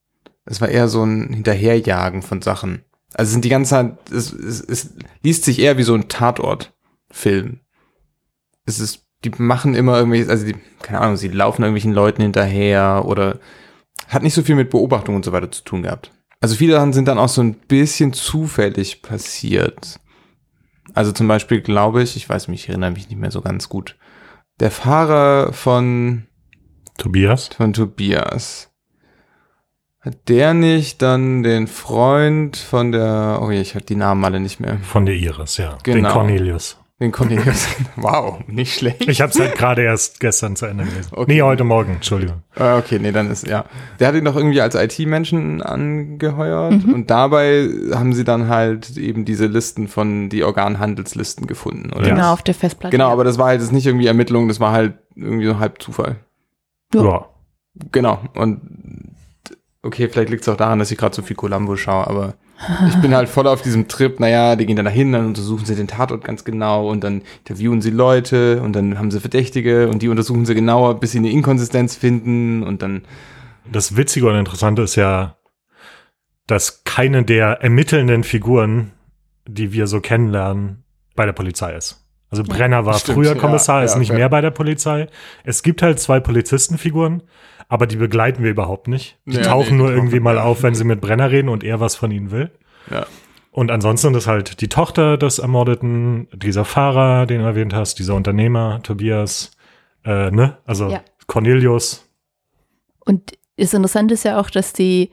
[0.46, 2.82] Es war eher so ein Hinterherjagen von Sachen.
[3.12, 7.60] Also sind die ganze Zeit, es, es, es liest sich eher wie so ein Tatort-Film.
[8.64, 13.04] Es ist, die machen immer irgendwelche, also die, keine Ahnung, sie laufen irgendwelchen Leuten hinterher
[13.04, 13.38] oder
[14.08, 16.12] hat nicht so viel mit Beobachtung und so weiter zu tun gehabt.
[16.40, 19.98] Also viele Sachen sind dann auch so ein bisschen zufällig passiert.
[20.94, 23.68] Also zum Beispiel glaube ich, ich weiß mich, ich erinnere mich nicht mehr so ganz
[23.68, 23.96] gut.
[24.60, 26.26] Der Fahrer von,
[26.96, 27.48] Tobias?
[27.48, 28.70] von Tobias.
[30.00, 34.40] Hat der nicht dann den Freund von der, oh ja, ich habe die Namen alle
[34.40, 34.78] nicht mehr.
[34.78, 35.74] Von der Iris, ja.
[35.86, 36.12] Den Genau.
[36.12, 36.78] Cornelius.
[37.00, 37.68] Den Cornelius.
[37.96, 39.08] wow, nicht schlecht.
[39.08, 41.10] Ich habe es halt gerade erst gestern zu Ende gelesen.
[41.12, 41.32] Okay.
[41.32, 42.42] Nee, heute Morgen, Entschuldigung.
[42.56, 43.66] Ah, Okay, nee, dann ist, ja.
[44.00, 49.24] Der hat ihn doch irgendwie als IT-Menschen angeheuert und dabei haben sie dann halt eben
[49.24, 52.08] diese Listen von, die Organhandelslisten gefunden, oder?
[52.08, 52.90] Genau, auf der Festplatte.
[52.96, 55.80] Genau, aber das war halt jetzt nicht irgendwie Ermittlung, das war halt irgendwie so halb
[55.80, 56.16] Zufall.
[56.92, 57.02] Ja.
[57.04, 57.26] Ja.
[57.92, 58.60] Genau, und
[59.82, 62.34] okay, vielleicht liegt es auch daran, dass ich gerade so viel Columbo schaue, aber
[62.88, 65.76] ich bin halt voll auf diesem Trip, naja, die gehen dann dahin, dann untersuchen sie
[65.76, 70.02] den Tatort ganz genau und dann interviewen sie Leute und dann haben sie Verdächtige und
[70.02, 73.02] die untersuchen sie genauer, bis sie eine Inkonsistenz finden und dann
[73.70, 75.36] Das Witzige und Interessante ist ja,
[76.46, 78.92] dass keine der ermittelnden Figuren,
[79.46, 80.82] die wir so kennenlernen,
[81.14, 82.04] bei der Polizei ist.
[82.30, 84.16] Also Brenner war Stimmt, früher ja, Kommissar, ist ja, nicht ja.
[84.16, 85.08] mehr bei der Polizei.
[85.44, 87.22] Es gibt halt zwei Polizistenfiguren,
[87.68, 89.18] aber die begleiten wir überhaupt nicht.
[89.26, 91.62] Die Ja, tauchen nee, nur die irgendwie mal auf, wenn sie mit Brenner reden und
[91.64, 92.50] er was von ihnen will.
[92.90, 93.06] ja.
[93.50, 98.14] Und ansonsten ist halt die Tochter des Ermordeten, dieser Fahrer, den du erwähnt hast, dieser
[98.14, 99.50] Unternehmer, Tobias,
[100.04, 100.58] äh, ne?
[100.64, 101.00] Also Ja.
[101.26, 102.08] Cornelius.
[103.04, 105.10] Und das Interessante ist ja auch, dass die,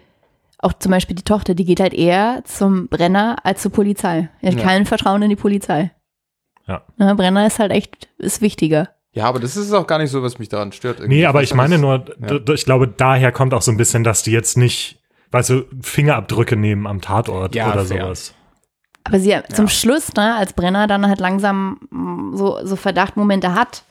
[0.60, 4.30] auch zum Beispiel die Tochter, die geht halt eher zum Brenner als zur Polizei.
[4.44, 4.62] Die hat Ja.
[4.62, 5.92] kein Vertrauen in die Polizei.
[6.68, 6.84] Ja.
[6.98, 8.90] Ne, Brenner ist halt echt, ist wichtiger.
[9.16, 11.00] Ja, aber das ist auch gar nicht so, was mich daran stört.
[11.00, 11.20] irgendwie.
[11.20, 12.54] Nee, aber ich ja, meine nur, ja.
[12.54, 15.00] ich glaube, daher kommt auch so ein bisschen, dass die jetzt nicht,
[15.32, 18.04] weißt du, Fingerabdrücke nehmen am Tatort Ja, oder fair.
[18.04, 18.34] sowas.
[19.06, 23.84] Aber sie zum Schluss, ne, als Brenner dann halt langsam mm, so, so Verdachtmomente hat,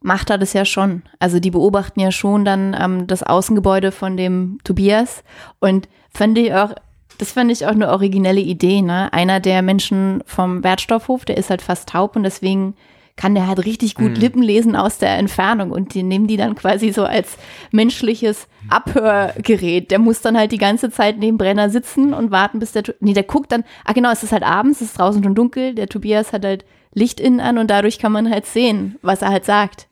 [0.00, 1.02] macht er das ja schon.
[1.18, 5.24] Also die beobachten ja schon dann ähm, das Außengebäude von dem Tobias
[5.58, 6.74] und fand ich auch,
[7.18, 9.12] das fand ich auch eine originelle Idee, ne?
[9.12, 12.74] Einer der Menschen vom Wertstoffhof, der ist halt fast taub und deswegen
[13.16, 16.54] kann der halt richtig gut Lippen lesen aus der Entfernung und die nehmen die dann
[16.56, 17.36] quasi so als
[17.70, 19.90] menschliches Abhörgerät.
[19.90, 23.12] Der muss dann halt die ganze Zeit neben Brenner sitzen und warten, bis der, nee,
[23.12, 25.88] der guckt dann, ah genau, es ist halt abends, es ist draußen schon dunkel, der
[25.88, 29.44] Tobias hat halt Licht innen an und dadurch kann man halt sehen, was er halt
[29.44, 29.88] sagt.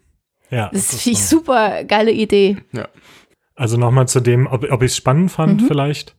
[0.50, 0.68] Ja.
[0.72, 1.38] Das das ist so.
[1.38, 2.58] super geile Idee.
[2.72, 2.88] Ja.
[3.54, 5.66] Also nochmal zu dem, ob, ob ich es spannend fand Mhm.
[5.66, 6.16] vielleicht.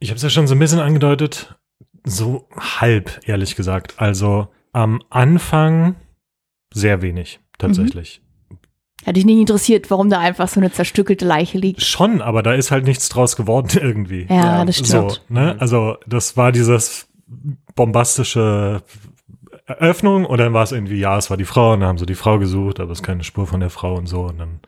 [0.00, 1.56] Ich habe es ja schon so ein bisschen angedeutet,
[2.04, 3.94] so halb, ehrlich gesagt.
[3.98, 5.96] Also am Anfang
[6.72, 8.20] sehr wenig, tatsächlich.
[9.06, 11.82] Hat dich nicht interessiert, warum da einfach so eine zerstückelte Leiche liegt.
[11.82, 14.26] Schon, aber da ist halt nichts draus geworden irgendwie.
[14.28, 15.22] Ja, Ja, das So, stimmt.
[15.30, 15.56] ne?
[15.60, 17.08] Also, das war dieses
[17.74, 18.82] bombastische
[19.68, 22.06] Eröffnung und dann war es irgendwie, ja, es war die Frau und dann haben sie
[22.06, 24.22] die Frau gesucht, aber es ist keine Spur von der Frau und so.
[24.22, 24.60] Und dann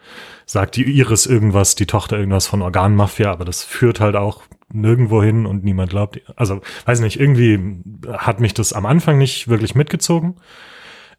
[0.45, 5.23] sagt die Iris irgendwas, die Tochter irgendwas von Organmafia, aber das führt halt auch nirgendwo
[5.23, 6.21] hin und niemand glaubt.
[6.37, 7.83] Also, weiß nicht, irgendwie
[8.13, 10.37] hat mich das am Anfang nicht wirklich mitgezogen.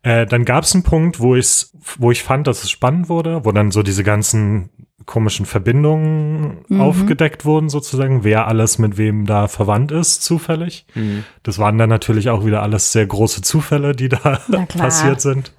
[0.04, 3.46] Äh, dann gab es einen Punkt, wo ich's, wo ich fand, dass es spannend wurde,
[3.46, 4.70] wo dann so diese ganzen
[5.06, 6.80] komischen Verbindungen Mhm.
[6.82, 10.86] aufgedeckt wurden, sozusagen, wer alles mit wem da verwandt ist, zufällig.
[10.96, 11.24] Mhm.
[11.44, 14.18] Das waren dann natürlich auch wieder alles sehr große Zufälle, die da
[14.78, 15.54] passiert sind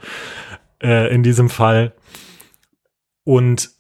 [0.83, 1.93] äh, in diesem Fall.
[3.25, 3.71] Und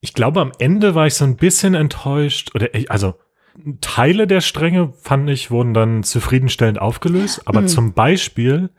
[0.00, 3.14] ich glaube, am Ende war ich so ein bisschen enttäuscht, oder ich- also
[3.80, 7.42] Teile der Stränge, fand ich, wurden dann zufriedenstellend aufgelöst.
[7.46, 7.68] Aber Mhm.
[7.68, 8.70] zum Beispiel,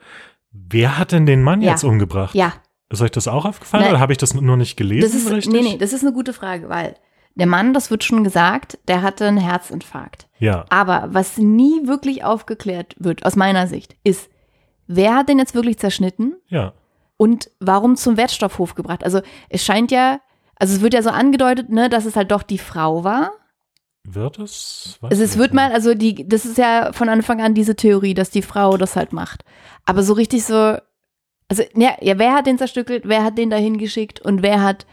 [0.69, 1.71] wer hat denn den Mann Ja.
[1.71, 2.33] jetzt umgebracht?
[2.35, 2.53] Ja,
[2.89, 3.93] Ist euch das auch aufgefallen Nein.
[3.93, 5.01] oder habe ich das nur nicht gelesen?
[5.09, 5.51] das ist, richtig?
[5.53, 6.95] nee, nee, das ist eine gute Frage, weil
[7.35, 10.27] der Mann, das wird schon gesagt, der hatte einen Herzinfarkt.
[10.39, 14.29] Ja, Aber was nie wirklich aufgeklärt wird, aus meiner Sicht, ist,
[14.87, 16.73] wer hat den jetzt wirklich zerschnitten ja.
[17.17, 19.03] und warum zum Wertstoffhof gebracht?
[19.03, 20.19] Also es scheint ja,
[20.57, 23.31] also es wird ja so angedeutet, ne, dass es halt doch die Frau war.
[24.07, 24.97] Wird es?
[25.01, 28.13] Weiß Also es wird mal, also die, das ist ja von Anfang an diese Theorie,
[28.13, 29.43] dass die Frau das halt macht.
[29.83, 30.77] Aber so richtig so,
[31.47, 34.85] also ja, ja wer hat den zerstückelt, wer hat den dahin geschickt und wer hat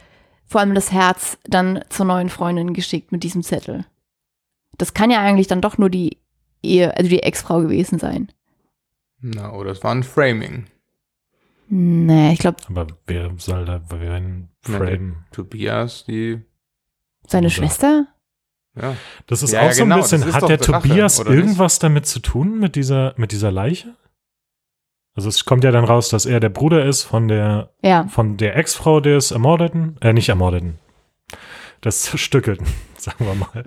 [0.45, 3.85] vor allem das Herz dann zur neuen Freundin geschickt mit diesem Zettel?
[4.77, 6.17] Das kann ja eigentlich dann doch nur die
[6.63, 8.31] Ehe, also die Ex-Frau gewesen sein.
[9.21, 10.65] Na, oh, das war ein Framing.
[11.69, 15.25] Nee, ich glaube, Aber wer soll da, wer ein Frame?
[15.31, 16.41] Tobias, die,
[17.27, 18.07] seine Oder- Schwester?
[18.79, 18.95] Ja.
[19.27, 21.19] Das ist Ja, auch ja, so ein genau, bisschen, das ist hat der Rache, Tobias
[21.19, 21.39] oder nicht?
[21.39, 23.95] irgendwas damit zu tun mit dieser, mit dieser Leiche?
[25.15, 28.07] Also es kommt ja dann raus, dass er der Bruder ist von der, Ja.
[28.07, 30.79] von der Ex-Frau des Ermordeten, äh, nicht Ermordeten,
[31.81, 32.65] das zerstückelten,
[32.97, 33.63] sagen wir mal.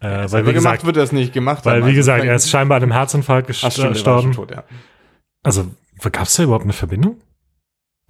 [0.00, 1.64] Äh, weil, Weil wie gemacht gesagt, wird das nicht gemacht.
[1.64, 4.32] weil, wie gesagt, er ist scheinbar an einem Herzinfarkt gestorben.
[4.32, 4.64] tot, ja.
[5.42, 5.66] Also,
[6.10, 7.16] gab es da überhaupt eine Verbindung?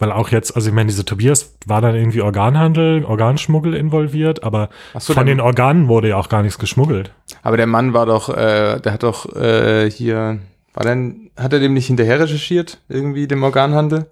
[0.03, 4.69] Weil auch jetzt, also ich meine, diese Tobias war dann irgendwie Organhandel, Organschmuggel involviert, aber
[4.99, 7.13] so, von den Organen wurde ja auch gar nichts geschmuggelt.
[7.45, 10.41] Aber der Mann war doch, äh, der hat doch äh, hier,
[10.75, 14.11] war denn, hat er dem nicht hinterher recherchiert, irgendwie dem Organhandel?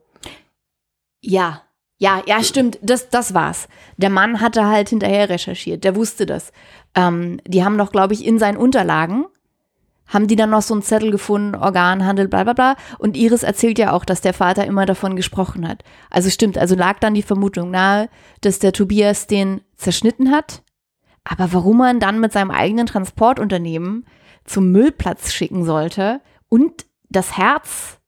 [1.22, 1.62] Ja,
[1.98, 2.79] ja, ja, stimmt.
[2.83, 3.66] Das, das war's.
[3.96, 5.83] Der Mann hatte halt hinterher recherchiert.
[5.83, 6.53] Der wusste das.
[6.94, 9.26] Ähm, die haben noch, glaube ich, in seinen Unterlagen
[10.11, 12.77] haben die dann noch so einen Zettel gefunden, Organhandel, bla bla bla.
[12.99, 15.85] Und Iris erzählt ja auch, dass der Vater immer davon gesprochen hat.
[16.11, 18.11] Also stimmt, also lag dann die Vermutung nahe,
[18.42, 20.62] dass der Tobias den zerschnitten hat.
[21.25, 24.05] Aber warum man dann mit seinem eigenen Transportunternehmen
[24.44, 28.01] zum Müllplatz schicken sollte und das Herz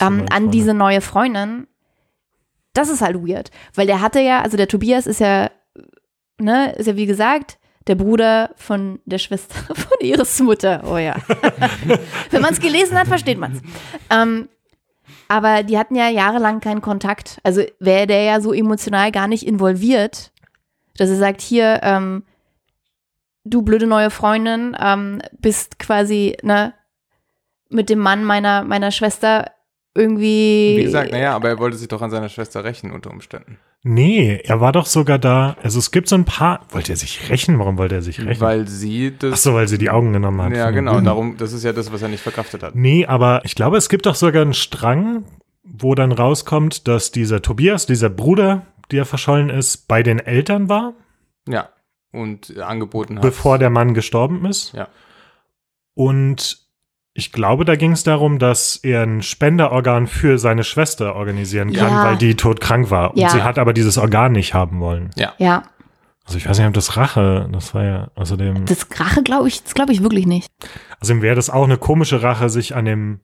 [0.00, 1.68] ähm, an diese neue Freundin,
[2.72, 3.50] das ist halt weird.
[3.74, 5.50] Weil der hatte ja, also der Tobias ist ja,
[6.38, 10.82] ne, ist ja wie gesagt, der Bruder von der Schwester von Iris Mutter.
[10.86, 11.16] Oh ja.
[12.30, 13.60] Wenn man es gelesen hat, versteht man es.
[14.10, 14.48] Ähm,
[15.28, 17.40] aber die hatten ja jahrelang keinen Kontakt.
[17.42, 20.32] Also wäre der ja so emotional gar nicht involviert,
[20.96, 22.24] dass er sagt, hier, ähm,
[23.44, 26.74] du blöde neue Freundin, ähm, bist quasi, ne,
[27.70, 29.50] mit dem Mann meiner, meiner Schwester
[29.94, 30.76] irgendwie.
[30.78, 33.58] Wie gesagt, naja, aber er wollte sich doch an seiner Schwester rächen unter Umständen.
[33.84, 35.56] Nee, er war doch sogar da.
[35.62, 36.64] Also es gibt so ein paar.
[36.70, 37.58] Wollte er sich rächen?
[37.58, 38.40] Warum wollte er sich rächen?
[38.40, 39.32] Weil sie das.
[39.32, 40.52] Ach so, weil sie die Augen genommen hat.
[40.54, 41.04] ja, genau, Blumen.
[41.04, 42.74] darum, das ist ja das, was er nicht verkraftet hat.
[42.74, 45.24] Nee, aber ich glaube, es gibt doch sogar einen Strang,
[45.64, 50.94] wo dann rauskommt, dass dieser Tobias, dieser Bruder, der verschollen ist, bei den Eltern war,
[51.48, 51.68] Ja.
[52.12, 53.22] Und angeboten hat.
[53.22, 54.74] bevor der Mann gestorben ist.
[54.74, 54.88] Ja.
[55.94, 56.61] Und
[57.14, 61.90] ich glaube, da ging es darum, dass er ein Spenderorgan für seine Schwester organisieren kann,
[61.92, 62.04] Ja.
[62.04, 63.10] weil die todkrank war.
[63.12, 63.28] Und Ja.
[63.28, 65.10] sie hat aber dieses Organ nicht haben wollen.
[65.16, 65.62] Ja,
[66.24, 68.64] Also ich weiß nicht, ob das Rache, das war ja außerdem.
[68.66, 70.46] das Rache glaube ich, das glaube ich wirklich nicht.
[71.00, 73.20] Also wäre das auch eine komische Rache, sich an dem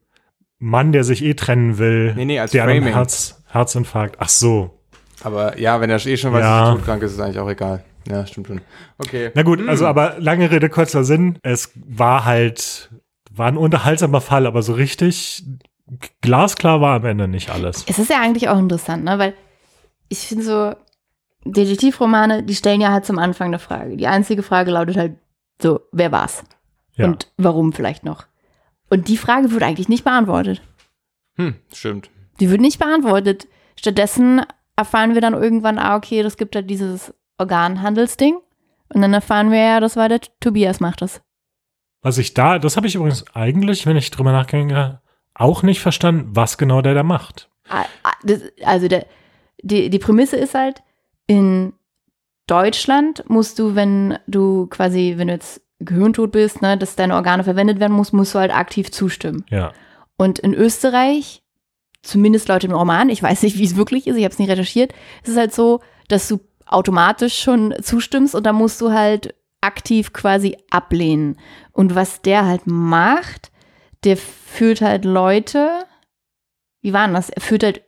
[0.58, 2.92] Mann, der sich eh trennen will, Nee, nee, als der Framing.
[2.92, 4.16] Herz, Herzinfarkt.
[4.18, 4.80] Ach so.
[5.22, 6.60] Aber ja, wenn er eh schon weiß, Ja.
[6.60, 7.84] dass er todkrank ist, ist eigentlich auch egal.
[8.10, 8.60] Ja, stimmt schon.
[8.98, 9.30] Okay.
[9.34, 11.38] Na gut, also aber lange Rede, kurzer Sinn.
[11.42, 12.87] Es war halt,
[13.38, 15.44] war ein unterhaltsamer Fall, aber so richtig
[16.20, 17.84] glasklar war am Ende nicht alles.
[17.88, 19.18] Es ist ja eigentlich auch interessant, ne?
[19.18, 19.34] Weil
[20.08, 20.74] ich finde so,
[21.44, 23.96] Detektivromane, die stellen ja halt zum Anfang eine Frage.
[23.96, 25.16] Die einzige Frage lautet halt
[25.62, 26.44] so, wer war's?
[26.94, 27.06] Ja.
[27.06, 28.26] Und warum vielleicht noch?
[28.90, 30.62] Und die Frage wird eigentlich nicht beantwortet.
[31.36, 32.10] Hm, stimmt.
[32.40, 33.48] Die wird nicht beantwortet.
[33.76, 34.42] Stattdessen
[34.76, 38.38] erfahren wir dann irgendwann, ah, okay, das gibt halt dieses Organhandelsding.
[38.92, 41.20] Und dann erfahren wir ja, das war der Tobias macht das.
[42.02, 45.00] Was ich da, das habe ich übrigens eigentlich, wenn ich drüber nachdenke,
[45.34, 47.48] auch nicht verstanden, was genau der da macht.
[47.68, 48.12] Ah, ah,
[48.64, 49.06] also der,
[49.62, 50.82] die, die Prämisse ist halt,
[51.26, 51.72] in
[52.46, 57.44] Deutschland musst du, wenn du quasi, wenn du jetzt gehirntot bist, ne, dass deine Organe
[57.44, 59.44] verwendet werden muss, musst du halt aktiv zustimmen.
[59.50, 59.72] Ja.
[60.16, 61.42] Und in Österreich,
[62.02, 64.50] zumindest laut dem Roman, ich weiß nicht, wie es wirklich ist, ich habe es nicht
[64.50, 69.34] recherchiert, ist es halt so, dass du automatisch schon zustimmst und da musst du halt
[69.60, 71.38] aktiv quasi ablehnen.
[71.72, 73.50] Und was der halt macht,
[74.04, 75.84] der führt halt Leute,
[76.82, 77.28] wie waren das?
[77.30, 77.82] Er führt halt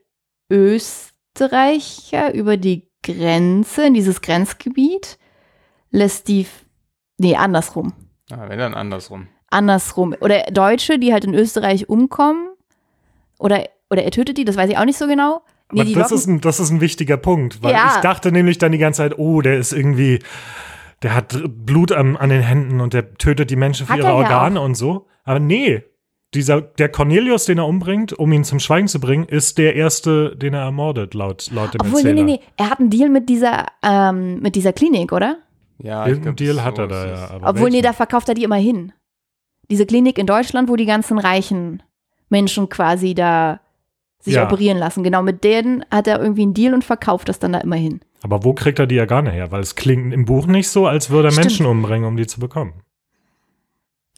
[0.51, 5.19] Österreicher über die Grenze, in dieses Grenzgebiet,
[5.91, 6.47] lässt die,
[7.19, 7.93] nee, andersrum
[8.31, 9.27] Ah, wenn dann andersrum.
[9.51, 10.15] andersrum.
[10.21, 12.49] Oder Deutsche, die halt in Österreich umkommen.
[13.41, 15.43] Oder, oder er tötet die, das weiß ich auch nicht so genau.
[15.73, 17.93] Nee, das ist, ein, das ist ein wichtiger Punkt, weil Ja.
[17.95, 20.21] ich dachte nämlich dann die ganze Zeit, oh, der ist irgendwie,
[21.03, 24.09] der hat Blut am, an den Händen und der tötet die Menschen für Hat ihre
[24.09, 25.07] er ja Organe und so.
[25.25, 25.83] Aber nee,
[26.35, 30.37] dieser, der Cornelius, den er umbringt, um ihn zum Schweigen zu bringen, ist der erste,
[30.37, 32.25] den er ermordet, laut, laut dem Obwohl, nee, Erzähler.
[32.25, 32.41] nee, nee.
[32.57, 35.39] Er hat einen Deal mit dieser, ähm, mit dieser Klinik, oder?
[35.79, 37.31] Ja, Irgendeinen Deal so hat er ist da, ja.
[37.31, 37.83] Aber Obwohl, nee, welchen?
[37.85, 38.93] da verkauft er die immer hin.
[39.71, 41.83] Diese Klinik in Deutschland, wo die ganzen reichen
[42.29, 43.61] Menschen quasi da
[44.21, 44.45] sich Ja.
[44.47, 45.03] operieren lassen.
[45.03, 48.01] Genau, mit denen hat er irgendwie einen Deal und verkauft das dann da immer hin.
[48.23, 49.51] Aber wo kriegt er die Organe her?
[49.51, 51.47] Weil es klingt im Buch nicht so, als würde er Stimmt.
[51.47, 52.75] Menschen umbringen, um die zu bekommen.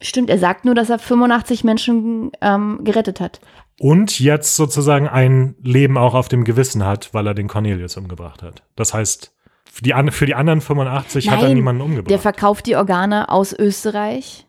[0.00, 3.40] Stimmt, er sagt nur, dass er 85 Menschen ähm, gerettet hat.
[3.78, 8.42] Und jetzt sozusagen ein Leben auch auf dem Gewissen hat, weil er den Cornelius umgebracht
[8.42, 8.64] hat.
[8.74, 9.32] Das heißt,
[9.70, 12.20] für die, für die anderen 85 hat er Nein, niemanden Der umgebracht.
[12.20, 14.46] verkauft die Organe aus Österreich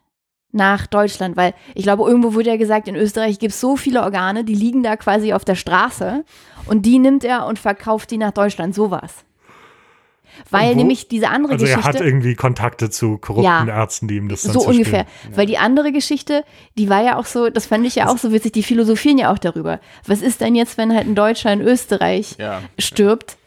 [0.53, 4.01] nach Deutschland, weil ich glaube, irgendwo wurde ja gesagt, in Österreich gibt es so viele
[4.03, 6.23] Organe, die liegen da quasi auf der Straße
[6.67, 8.73] und die nimmt er und verkauft die nach Deutschland.
[8.75, 9.25] So war's.
[10.49, 12.03] Weil wo- nämlich diese andere Also er hat Geschichte.
[12.05, 13.65] irgendwie Kontakte zu korrupten Ja.
[13.67, 15.05] Ärzten, die ihm das dann So ungefähr.
[15.35, 16.43] Weil die andere Geschichte,
[16.77, 19.31] die war ja auch so, das fand ich ja auch so witzig, die philosophieren ja
[19.31, 19.79] auch darüber.
[20.07, 22.61] Was ist denn jetzt, wenn halt ein Deutscher in Österreich Ja.
[22.79, 23.37] stirbt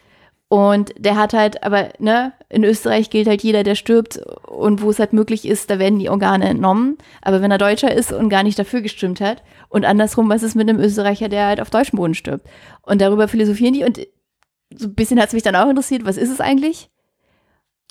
[0.49, 4.91] Und der hat halt, aber ne, in Österreich gilt halt jeder, der stirbt und wo
[4.91, 6.99] es halt möglich ist, da werden die Organe entnommen.
[7.21, 10.55] Aber wenn er Deutscher ist und gar nicht dafür gestimmt hat und andersrum, was ist
[10.55, 12.47] mit einem Österreicher, der halt auf deutschem Boden stirbt?
[12.83, 13.99] Und darüber philosophieren die und
[14.75, 16.91] so ein bisschen hat es mich dann auch interessiert, was ist es eigentlich?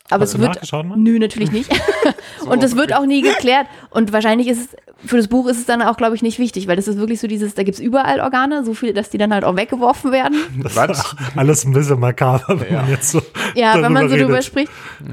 [0.09, 1.71] Aber Hast es du wird, nö, natürlich nicht.
[2.47, 3.67] und das wird auch nie geklärt.
[3.89, 6.67] Und wahrscheinlich ist es, für das Buch ist es dann auch, glaube ich, nicht wichtig,
[6.67, 9.17] weil das ist wirklich so dieses, da gibt es überall Organe, so viele, dass die
[9.17, 10.37] dann halt auch weggeworfen werden.
[10.63, 10.99] Das Was?
[10.99, 12.81] ist alles ein bisschen makaber, wenn Ja.
[12.81, 13.21] man jetzt so.
[13.55, 14.27] Ja, wenn man so redet.
[14.29, 14.71] drüber spricht.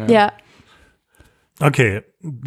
[0.09, 0.33] Ja.
[1.61, 2.03] Okay,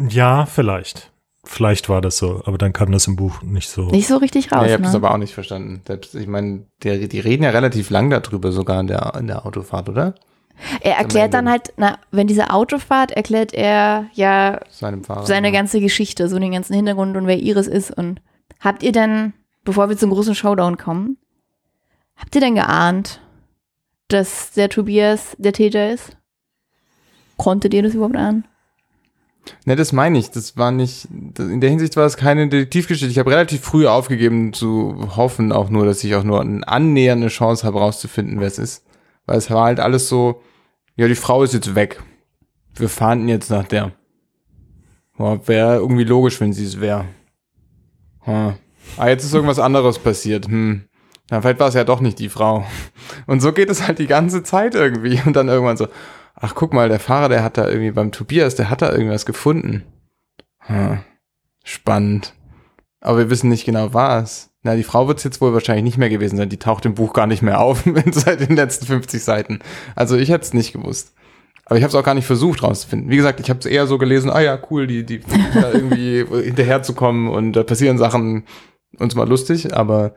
[0.08, 1.12] ja, vielleicht.
[1.44, 3.86] Vielleicht war das so, aber dann kam das im Buch nicht so.
[3.90, 4.66] nicht so richtig Ja, raus.
[4.66, 4.96] ich habe das ne?
[4.98, 5.80] aber auch nicht verstanden.
[5.86, 9.88] Selbst, ich meine, die reden ja relativ lang darüber sogar in der, in der Autofahrt,
[9.88, 10.14] oder?
[10.80, 15.26] Er erklärt dann halt, na, wenn diese Autofahrt erklärt er ja Fahrer.
[15.26, 17.90] seine ganze Geschichte, so den ganzen Hintergrund und wer Iris ist.
[17.90, 18.20] Und
[18.60, 19.34] habt ihr dann,
[19.64, 21.18] bevor wir zum großen Showdown kommen,
[22.16, 23.20] habt ihr denn geahnt,
[24.08, 26.16] dass der Tobias der Täter ist?
[27.36, 28.46] Konntet ihr das überhaupt ahnen?
[29.64, 30.30] Ne, das meine ich.
[30.30, 31.06] Das war nicht,
[31.38, 33.10] in der Hinsicht war es keine Detektivgeschichte.
[33.10, 37.28] Ich habe relativ früh aufgegeben zu hoffen auch nur, dass ich auch nur eine annähernde
[37.28, 38.85] Chance habe rauszufinden, wer es ist.
[39.26, 40.42] Weil es war halt alles so,
[40.96, 42.02] ja, die Frau ist jetzt weg.
[42.74, 43.92] Wir fahnden jetzt nach der.
[45.18, 47.06] Ja, wäre irgendwie logisch, wenn sie es wäre.
[48.20, 48.54] Hm.
[48.96, 50.46] Ah, jetzt ist irgendwas anderes passiert.
[50.46, 50.88] Hm.
[51.30, 52.64] Na, vielleicht war es ja doch nicht die Frau.
[53.26, 55.20] Und so geht es halt die ganze Zeit irgendwie.
[55.24, 55.88] Und dann irgendwann so,
[56.34, 59.26] ach guck mal, der Fahrer, der hat da irgendwie beim Tobias, der hat da irgendwas
[59.26, 59.84] gefunden.
[60.60, 61.00] Hm.
[61.64, 62.34] Spannend.
[63.00, 64.50] Aber wir wissen nicht genau was.
[64.66, 66.48] Na, die Frau wird es jetzt wohl wahrscheinlich nicht mehr gewesen sein.
[66.48, 69.60] Die taucht im Buch gar nicht mehr auf seit den letzten 50 Seiten.
[69.94, 71.14] Also ich hätte es nicht gewusst.
[71.66, 73.08] Aber ich habe es auch gar nicht versucht rauszufinden.
[73.08, 75.20] Wie gesagt, ich habe es eher so gelesen, ah ja, cool, die, die
[75.54, 78.44] da irgendwie hinterherzukommen und da passieren Sachen
[78.98, 80.16] uns mal lustig, aber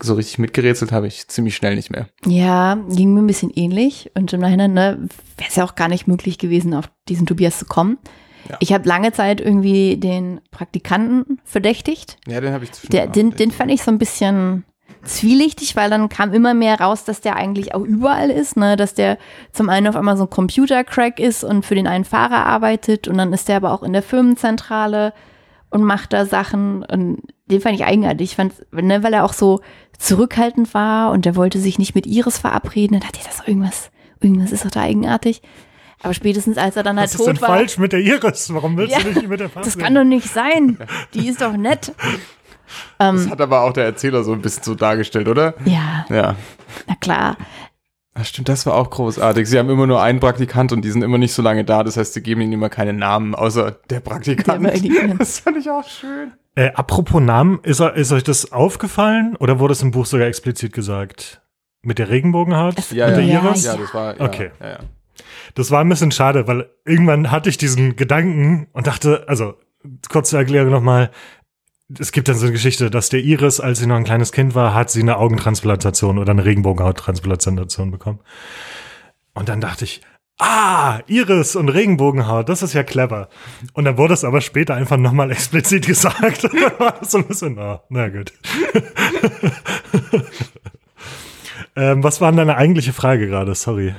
[0.00, 2.06] so richtig mitgerätselt habe ich ziemlich schnell nicht mehr.
[2.24, 4.12] Ja, ging mir ein bisschen ähnlich.
[4.14, 7.58] Und im Nachhinein ne, wäre es ja auch gar nicht möglich gewesen, auf diesen Tobias
[7.58, 7.98] zu kommen.
[8.48, 8.56] Ja.
[8.60, 12.18] Ich habe lange Zeit irgendwie den Praktikanten verdächtigt.
[12.26, 14.64] Ja, den habe ich Der, den, den fand ich so ein bisschen
[15.04, 18.76] zwielichtig, weil dann kam immer mehr raus, dass der eigentlich auch überall ist, ne?
[18.76, 19.18] dass der
[19.52, 23.18] zum einen auf einmal so ein Computer-Crack ist und für den einen Fahrer arbeitet und
[23.18, 25.12] dann ist der aber auch in der Firmenzentrale
[25.70, 29.32] und macht da Sachen und den fand ich eigenartig, ich fand, ne, weil er auch
[29.32, 29.60] so
[29.98, 33.48] zurückhaltend war und der wollte sich nicht mit Iris verabreden, dann dachte ich, das ist
[33.48, 33.90] irgendwas,
[34.20, 35.42] irgendwas ist doch da eigenartig.
[36.02, 38.52] Aber spätestens als er dann halt Was ist denn tot war, falsch mit der Iris?
[38.54, 40.78] Warum willst Ja, du nicht mit der das kann doch nicht sein.
[41.14, 41.92] Die ist doch nett.
[42.98, 45.54] Das hat aber auch der Erzähler so ein bisschen so dargestellt, oder?
[45.64, 46.36] Ja, Ja.
[46.86, 47.38] na klar.
[48.12, 49.48] Ach, stimmt, das war auch großartig.
[49.48, 51.82] Sie haben immer nur einen Praktikant und die sind immer nicht so lange da.
[51.82, 54.64] Das heißt, sie geben ihnen immer keine Namen, außer der Praktikant.
[54.64, 55.14] Der.
[55.18, 56.32] Das fand ich auch schön.
[56.56, 60.72] Äh, apropos Namen, ist, ist euch das aufgefallen oder wurde es im Buch sogar explizit
[60.72, 61.40] gesagt?
[61.82, 62.90] Mit der Regenbogenhaut?
[62.90, 63.64] Ja, mit der ja, Iris?
[63.64, 64.18] ja, das war.
[64.18, 64.50] Ja, Okay.
[64.60, 64.78] Ja, ja.
[65.54, 69.54] Das war ein bisschen schade, weil irgendwann hatte ich diesen Gedanken und dachte, also
[70.08, 71.10] kurze Erklärung nochmal,
[71.98, 74.54] es gibt dann so eine Geschichte, dass der Iris, als sie noch ein kleines Kind
[74.54, 78.20] war, hat sie eine Augentransplantation oder eine Regenbogenhauttransplantation bekommen.
[79.32, 80.02] Und dann dachte ich,
[80.38, 83.28] ah, Iris und Regenbogenhaut, das ist ja clever.
[83.72, 86.44] Und dann wurde es aber später einfach nochmal explizit gesagt.
[86.78, 88.32] War so ein bisschen, ah, na gut.
[91.76, 93.54] ähm, was war denn deine eigentliche Frage gerade?
[93.54, 93.94] Sorry.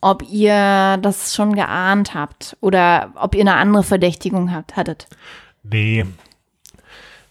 [0.00, 5.08] Ob ihr das schon geahnt habt oder ob ihr eine andere Verdächtigung habt, hattet.
[5.62, 6.04] Nee.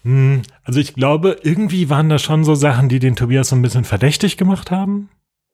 [0.02, 3.62] Hm, also ich glaube, irgendwie waren da schon so Sachen, die den Tobias so ein
[3.62, 5.08] bisschen verdächtig gemacht haben.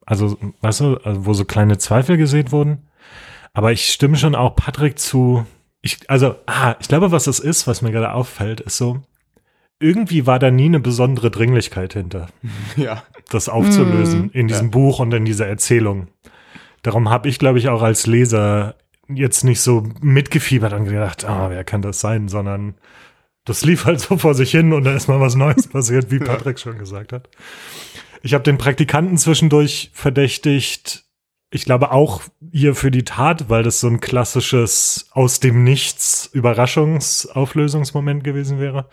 [0.05, 2.89] Also, weißt du, also wo so kleine Zweifel gesät wurden.
[3.53, 5.45] Aber ich stimme schon auch Patrick zu.
[5.81, 9.01] Ich, also, ah, ich glaube, was das ist, was mir gerade auffällt, ist so,
[9.79, 12.27] irgendwie war da nie eine besondere Dringlichkeit hinter,
[12.77, 13.03] ja.
[13.29, 14.29] das aufzulösen Mm.
[14.33, 16.07] in diesem Buch und in dieser Erzählung.
[16.83, 18.75] Darum habe ich, glaube ich, auch als Leser
[19.07, 22.75] jetzt nicht so mitgefiebert und gedacht, ah, wer kann das sein, sondern
[23.45, 26.19] das lief halt so vor sich hin und da ist mal was Neues passiert, wie
[26.19, 27.29] Patrick schon gesagt hat.
[28.21, 31.03] Ich habe den Praktikanten zwischendurch verdächtigt.
[31.51, 32.21] Ich glaube auch
[32.51, 38.87] hier für die Tat, weil das so ein klassisches aus dem Nichts Überraschungsauflösungsmoment gewesen wäre.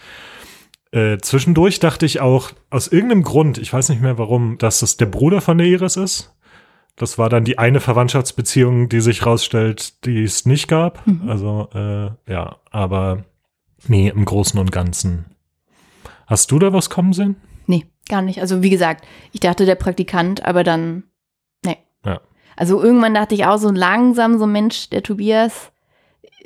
[0.93, 4.97] Äh, zwischendurch dachte ich auch aus irgendeinem Grund, ich weiß nicht mehr warum, dass das
[4.97, 6.35] der Bruder von der Iris ist.
[7.01, 11.03] Das war dann die eine Verwandtschaftsbeziehung, die sich rausstellt, die es nicht gab.
[11.27, 13.25] Also äh, ja, aber
[13.89, 15.25] nee, im Großen und Ganzen.
[16.27, 17.37] Hast du da was kommen sehen?
[17.67, 18.43] Nee, gar nicht.
[18.43, 21.05] Also wie gesagt, ich dachte der Praktikant, aber dann,
[21.65, 21.79] nee.
[22.05, 22.21] Ja.
[22.55, 25.73] Also irgendwann dachte ich auch so langsam, so Mensch, der Tobias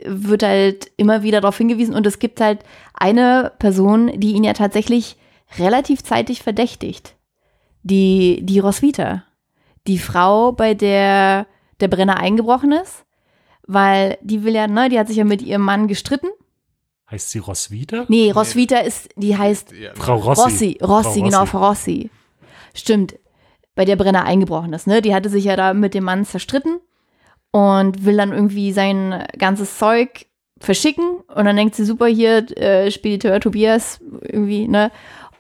[0.05, 2.61] wird halt immer wieder darauf hingewiesen und es gibt halt
[2.95, 5.17] eine Person, die ihn ja tatsächlich
[5.59, 7.17] relativ zeitig verdächtigt.
[7.83, 9.25] Die, die Roswitha.
[9.87, 11.47] Die Frau, bei der
[11.81, 13.05] der Brenner eingebrochen ist,
[13.67, 16.29] weil die will ja, ne, die hat sich ja mit ihrem Mann gestritten.
[17.11, 18.05] Heißt sie Roswitha?
[18.09, 20.41] Nee, Roswitha ist, die heißt Ja, Frau Rossi.
[20.41, 21.51] Rossi, Rossi, Frau genau, Rossi.
[21.51, 22.11] Frau Rossi.
[22.75, 23.19] Stimmt,
[23.75, 25.03] bei der Brenner eingebrochen ist, ne?
[25.03, 26.81] Die hatte sich ja da mit dem Mann zerstritten
[27.51, 30.27] und will dann irgendwie sein ganzes Zeug
[30.59, 34.91] verschicken und dann denkt sie, super, hier, äh, Spediteur Tobias, irgendwie, ne?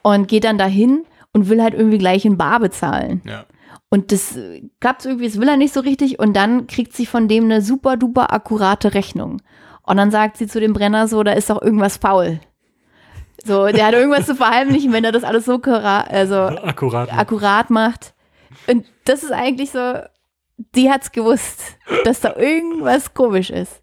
[0.02, 3.22] Und geht dann dahin und will halt irgendwie gleich in Bar bezahlen.
[3.24, 3.46] Ja.
[3.94, 6.18] Und das äh, klappt irgendwie, das will er nicht so richtig.
[6.18, 9.40] Und dann kriegt sie von dem eine super duper akkurate Rechnung.
[9.82, 12.40] Und dann sagt sie zu dem Brenner so, da ist doch irgendwas faul.
[13.44, 17.16] So, der hat irgendwas zu verheimlichen, wenn er das alles so also Akkurat.
[17.16, 18.14] akkurat macht.
[18.66, 20.00] Und das ist eigentlich so,
[20.74, 21.62] die hat's gewusst,
[22.04, 23.80] dass da irgendwas komisch ist.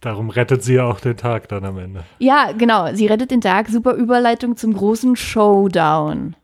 [0.00, 2.02] Darum rettet sie ja auch den Tag dann am Ende.
[2.18, 2.92] Ja, genau.
[2.92, 3.68] Sie rettet den Tag.
[3.68, 6.34] Super Überleitung zum großen Showdown.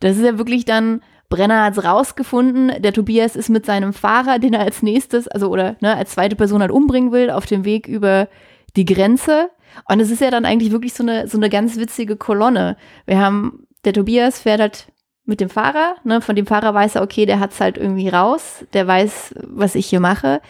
[0.00, 1.00] Das ist ja wirklich dann,
[1.32, 2.82] Brenner hat's rausgefunden.
[2.82, 6.36] Der Tobias ist mit seinem Fahrer, den er als nächstes, also oder ne, als zweite
[6.36, 8.28] Person halt umbringen will, auf dem Weg über
[8.76, 9.48] die Grenze.
[9.88, 12.76] Und es ist ja dann eigentlich wirklich so eine, so eine ganz witzige Kolonne.
[13.06, 14.92] Wir haben, der Tobias fährt halt
[15.24, 18.66] mit dem Fahrer, ne, von dem Fahrer weiß er, okay, der hat's halt irgendwie raus,
[18.74, 20.42] der weiß, was ich hier mache.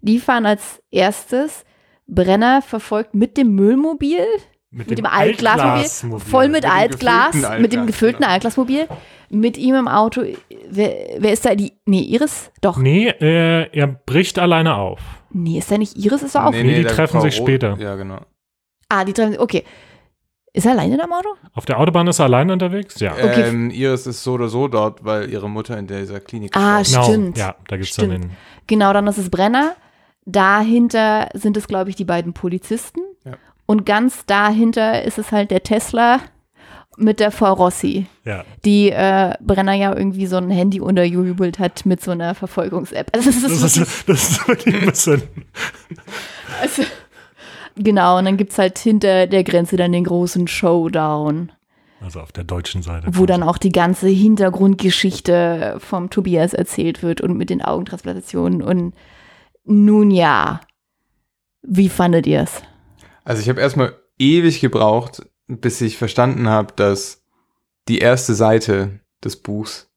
[0.00, 1.66] Die fahren als erstes.
[2.06, 4.24] Brenner verfolgt mit dem Müllmobil,
[4.70, 6.26] mit, dem Altglasmobil, Altglasmobil.
[6.26, 8.32] voll mit, Mit dem Altglas, mit dem gefüllten genau.
[8.32, 8.88] Altglasmobil,
[9.30, 10.22] mit ihm im Auto.
[10.68, 11.54] Wer, wer ist da?
[11.54, 12.50] Die, nee, Iris?
[12.60, 12.76] Doch.
[12.76, 15.00] Nee, Nee, äh, er bricht alleine auf.
[15.56, 16.22] ist da nicht Iris?
[16.22, 16.50] Ist er auch?
[16.50, 17.76] Nee, die der treffen sich später.
[17.78, 18.18] Ja, genau.
[18.88, 19.64] Ah, die treffen Okay.
[20.52, 21.28] Ist er alleine in am Auto?
[21.54, 22.98] Auf der Autobahn ist er allein unterwegs?
[22.98, 23.12] Ja.
[23.12, 23.48] Okay.
[23.48, 27.06] Ähm, Iris ist so oder so dort, weil ihre Mutter in dieser Klinik Ah, gestorben
[27.06, 27.12] Genau.
[27.22, 27.38] stimmt.
[27.38, 28.24] Ja, da gibt's dann Stimmt.
[28.24, 28.30] den.
[28.66, 29.76] Genau, dann ist es Brenner.
[30.34, 33.00] Dahinter sind es, glaube ich, die beiden Polizisten.
[33.24, 33.32] Ja.
[33.66, 36.18] Und ganz dahinter ist es halt der Tesla
[37.00, 38.44] mit der Frau Rossi, Ja.
[38.64, 43.10] die äh, Brenner ja irgendwie so ein Handy untergejubelt hat mit so einer Verfolgungs-App.
[43.14, 45.22] Also das ist Das ist, das ist wirklich ein bisschen.
[46.62, 46.82] also,
[47.76, 51.52] genau, und dann gibt es halt hinter der Grenze dann den großen Showdown,
[52.02, 53.06] Also auf der deutschen Seite.
[53.12, 58.62] wo dann auch die ganze Hintergrundgeschichte vom Tobias erzählt wird und mit den Augentransplantationen.
[58.62, 58.94] Und
[59.64, 60.60] nun ja,
[61.62, 62.62] wie fandet ihr es?
[63.24, 65.22] Also ich habe erstmal ewig gebraucht,
[65.58, 67.22] bis ich verstanden habe, dass
[67.88, 69.88] die erste Seite des Buchs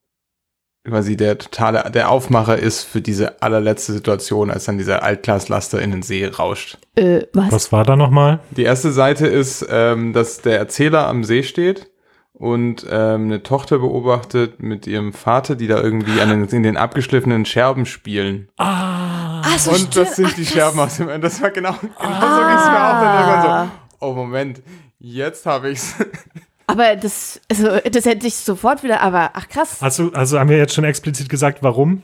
[0.86, 5.92] quasi der totale, der Aufmacher ist für diese allerletzte Situation, als dann dieser Altglaslaster in
[5.92, 6.76] den See rauscht.
[6.96, 7.52] Äh, was?
[7.52, 8.40] Was war da nochmal?
[8.50, 11.90] Die erste Seite ist, ähm, dass der Erzähler am See steht
[12.34, 16.76] und ähm, eine Tochter beobachtet mit ihrem Vater, die da irgendwie an den, in den
[16.76, 18.48] abgeschliffenen Scherben spielen.
[18.58, 19.40] Ah.
[19.46, 21.90] Ach so, und das sind Ach, die das- Scherben aus dem Das war genau, genau
[21.92, 23.00] so ging's mir auch.
[23.00, 23.70] Dann irgendwann Ah.
[24.00, 24.62] so, oh Moment,
[25.04, 25.94] jetzt habe ich's.
[26.66, 29.82] Aber das, also, das hätte ich sofort wieder, aber ach krass.
[29.82, 32.02] Hast du, also haben wir jetzt schon explizit gesagt, warum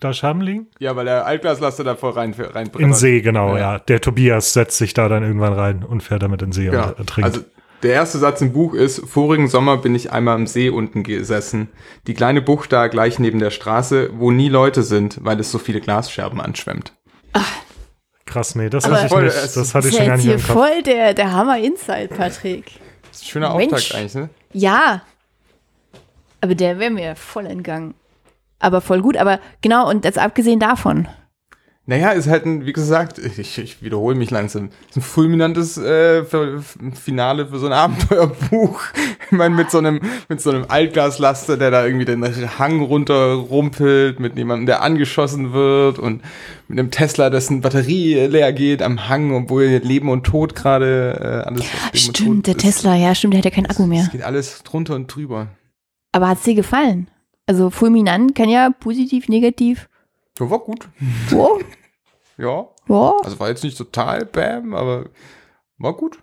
[0.00, 0.68] da Scherben liegen?
[0.78, 3.74] Ja, weil der Altglaslaster da voll rein, rein In See, genau, Ja.
[3.74, 3.78] ja.
[3.78, 6.84] Der Tobias setzt sich da dann irgendwann rein und fährt damit in den See Ja.
[6.88, 7.24] und ertrinkt.
[7.30, 7.44] Also
[7.82, 11.68] der erste Satz im Buch ist, vorigen Sommer bin ich einmal am See unten gesessen.
[12.06, 15.58] Die kleine Bucht da gleich neben der Straße, wo nie Leute sind, weil es so
[15.58, 16.94] viele Glasscherben anschwemmt.
[18.30, 19.34] Krass, nee, das Aber- hatte ich Voll, nicht.
[19.36, 20.52] es- Das hatte Das ich ist schon ja gar nicht hier im Kopf.
[20.52, 22.66] voll der, der Hammer-Insight, Patrick.
[23.10, 23.72] Das ist ein schöner Mensch.
[23.72, 24.30] Auftakt eigentlich, ne?
[24.52, 25.02] Ja.
[26.40, 27.94] Aber der wäre mir voll entgangen.
[28.60, 29.16] Aber voll gut.
[29.16, 31.08] Aber genau, und jetzt abgesehen davon.
[31.86, 36.24] Naja, ist halt ein, wie gesagt, ich, ich wiederhole mich langsam, ist ein fulminantes äh,
[36.24, 36.62] für,
[36.94, 38.82] Finale für so ein Abenteuerbuch.
[39.32, 42.24] Ich meine, mit so einem, mit so einem Altglaslaster, der da irgendwie den
[42.58, 46.22] Hang runterrumpelt, mit jemandem, der angeschossen wird und
[46.66, 51.48] mit einem Tesla, dessen Batterie leer geht am Hang, obwohl Leben und Tod gerade äh,
[51.48, 51.64] alles
[51.94, 52.62] Stimmt, der ist.
[52.62, 54.02] Tesla, ja, stimmt, der hat ja keinen Akku mehr.
[54.02, 55.46] Es geht alles drunter und drüber.
[56.10, 57.08] Aber hat's dir gefallen?
[57.46, 59.88] Also fulminant kann ja positiv, negativ.
[60.40, 60.88] Ja, war gut.
[61.30, 61.60] Wow,
[62.38, 62.66] Ja.
[62.86, 63.20] wow.
[63.24, 65.06] Also war jetzt nicht total Bam, aber
[65.78, 66.18] war gut.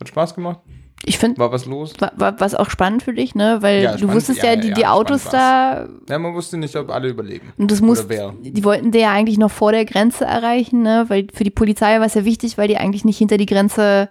[0.00, 0.60] Hat Spaß gemacht.
[1.04, 1.92] Ich finde, War was los.
[2.00, 3.58] war, war was auch spannend für dich, ne?
[3.60, 6.34] Weil Ja, du spannend, wusstest ja, ja, ja, die, ja, die Autos da Ja, man
[6.34, 7.52] wusste nicht, ob alle überleben.
[7.58, 11.04] Und das muss, die wollten der ja eigentlich noch vor der Grenze erreichen, ne?
[11.08, 14.08] Weil für die Polizei war es ja wichtig, weil die eigentlich nicht hinter die Grenze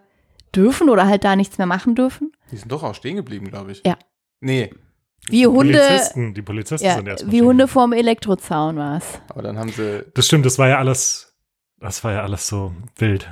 [0.55, 2.31] dürfen oder halt da nichts mehr machen dürfen.
[2.51, 3.81] Die sind doch auch stehen geblieben, glaube ich.
[3.85, 3.97] Ja.
[4.39, 4.69] Nee,
[5.29, 7.41] Wie Hunde, Polizisten, die Polizisten ja, sind erstmal wie.
[7.41, 9.19] Hunde vorm Elektrozaun war es.
[9.29, 10.05] aber dann haben sie.
[10.13, 11.35] Das stimmt, das war ja alles,
[11.79, 13.27] das war ja alles so wild.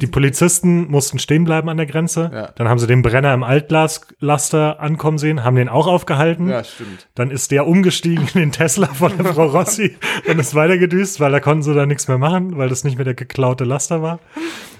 [0.00, 2.30] Die Polizisten mussten stehen bleiben an der Grenze.
[2.32, 2.52] Ja.
[2.56, 6.48] Dann haben sie den Brenner im Altglaslaster ankommen sehen, haben den auch aufgehalten.
[6.48, 7.08] Ja, stimmt.
[7.14, 11.32] Dann ist der umgestiegen in den Tesla von der Frau Rossi und ist weitergedüst, weil
[11.32, 14.18] da konnten sie da nichts mehr machen, weil das nicht mehr der geklaute Laster war.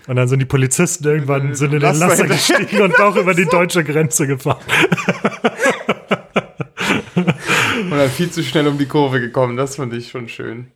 [0.08, 3.44] Und dann sind die Polizisten irgendwann sind in den Laster gestiegen und auch über die
[3.44, 4.64] deutsche Grenze gefahren.
[7.98, 9.56] Und dann viel zu schnell um die Kurve gekommen.
[9.56, 10.68] Das fand ich schon schön.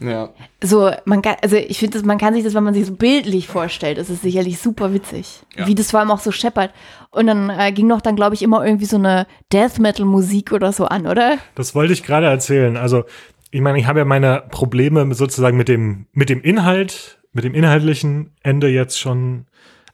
[0.00, 0.30] Ja.
[0.64, 3.46] So, man kann, also ich finde, man kann sich das, wenn man sich so bildlich
[3.46, 5.40] vorstellt, ist es sicherlich super witzig.
[5.58, 5.66] Ja.
[5.66, 6.72] Wie das vor allem auch so scheppert.
[7.10, 10.52] Und dann äh, ging doch dann, glaube ich, immer irgendwie so eine Death Metal Musik
[10.52, 11.36] oder so an, oder?
[11.54, 12.78] Das wollte ich gerade erzählen.
[12.78, 13.04] Also,
[13.50, 17.52] ich meine, ich habe ja meine Probleme sozusagen mit dem, mit dem Inhalt, mit dem
[17.52, 19.44] inhaltlichen Ende jetzt schon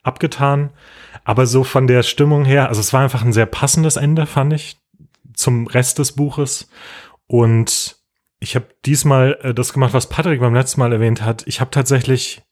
[0.04, 0.70] abgetan.
[1.24, 4.52] Aber so von der Stimmung her, also es war einfach ein sehr passendes Ende, fand
[4.52, 4.76] ich,
[5.34, 6.68] zum Rest des Buches.
[7.26, 7.96] Und
[8.40, 11.44] ich habe diesmal äh, das gemacht, was Patrick beim letzten Mal erwähnt hat.
[11.46, 12.42] Ich habe tatsächlich,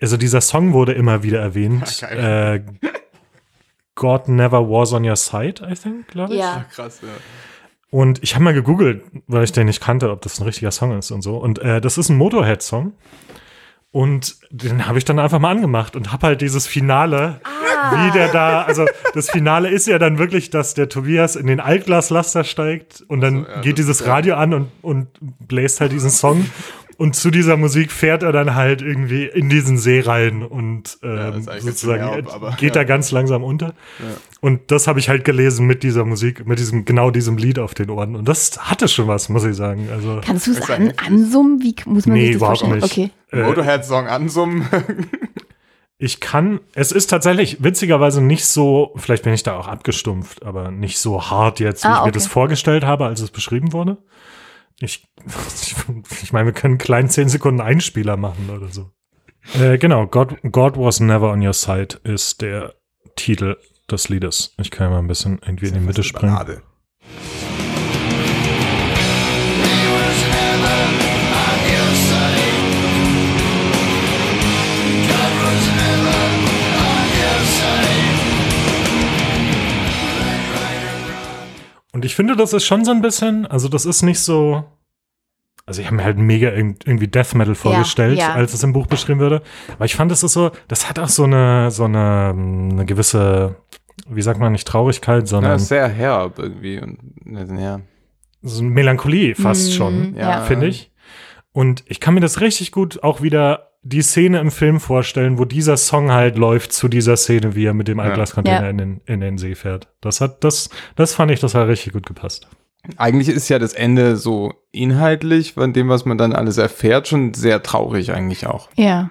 [0.00, 2.00] also dieser Song wurde immer wieder erwähnt.
[2.00, 2.64] Ja, äh,
[3.94, 6.40] God Never Was on Your Side, I think, glaube ich.
[6.40, 6.64] Ja.
[6.70, 7.08] krass, ja.
[7.90, 10.96] Und ich habe mal gegoogelt, weil ich den nicht kannte, ob das ein richtiger Song
[10.98, 11.38] ist und so.
[11.38, 12.92] Und äh, das ist ein Motorhead-Song.
[13.96, 17.40] Und den habe ich dann einfach mal angemacht und habe halt dieses Finale,
[17.92, 18.84] wie der da, also
[19.14, 23.44] das Finale ist ja dann wirklich, dass der Tobias in den Altglaslaster steigt und dann
[23.44, 25.08] Ach so, ja, geht dieses ja- Radio an und, und
[25.48, 26.44] bläst halt diesen Song.
[26.98, 31.28] Und zu dieser Musik fährt er dann halt irgendwie in diesen See rein und Ja,
[31.28, 32.82] ähm, jetzt sozusagen derb, aber- geht ja.
[32.82, 33.66] da ganz langsam unter.
[33.66, 33.74] Ja.
[34.40, 37.74] Und das habe ich halt gelesen mit dieser Musik, mit diesem, genau diesem Lied auf
[37.74, 38.16] den Ohren.
[38.16, 39.88] Und das hatte schon was, muss ich sagen.
[39.92, 41.60] Also, Kannst du es ja an, ansummen?
[41.62, 42.80] Wie muss man Nee, sich das überhaupt vorstellen?
[42.80, 42.92] nicht.
[42.92, 43.10] Okay.
[43.32, 44.64] äh, Motorhead-Song ansummen.
[45.98, 50.70] ich kann, es ist tatsächlich witzigerweise nicht so, vielleicht bin ich da auch abgestumpft, aber
[50.70, 52.10] nicht so hart jetzt, wie Ah, ich mir okay.
[52.12, 53.96] das vorgestellt habe, als es beschrieben wurde.
[54.80, 55.06] Ich,
[56.22, 58.90] ich meine, wir können einen kleinen 10 Sekunden Einspieler machen oder so.
[59.54, 62.74] Äh, genau, God, God Was Never on Your Side ist der
[63.14, 63.56] Titel
[63.90, 64.54] des Liedes.
[64.58, 66.34] Ich kann ja mal ein bisschen irgendwie in die Mitte springen.
[66.34, 66.62] Ballade.
[81.96, 84.64] Und ich finde, das ist schon so ein bisschen, also das ist nicht so.
[85.64, 88.34] Also ich habe mir halt mega irg- irgendwie Death Metal vorgestellt, ja.
[88.34, 89.40] als es im Buch beschrieben würde.
[89.72, 93.56] Aber ich fand, es ist so, das hat auch so eine, so eine, eine gewisse,
[94.10, 96.80] wie sagt man, nicht Traurigkeit, Ja, sondern ist sehr herb irgendwie.
[96.80, 96.98] Und,
[97.58, 97.80] ja.
[98.42, 100.42] so eine Melancholie fast Mhm, schon, ja.
[100.42, 100.92] finde ich.
[101.52, 105.44] Und ich kann mir das richtig gut auch wieder die Szene im Film vorstellen, wo
[105.44, 108.70] dieser Song halt läuft zu dieser Szene, wie er mit dem Altglascontainer Ja.
[108.70, 109.88] in, den, in den See fährt.
[110.00, 112.48] Das hat, das, das fand ich, das hat richtig gut gepasst.
[112.96, 117.34] Eigentlich ist ja das Ende so inhaltlich von dem, was man dann alles erfährt, schon
[117.34, 118.68] sehr traurig eigentlich auch.
[118.76, 119.10] Ja.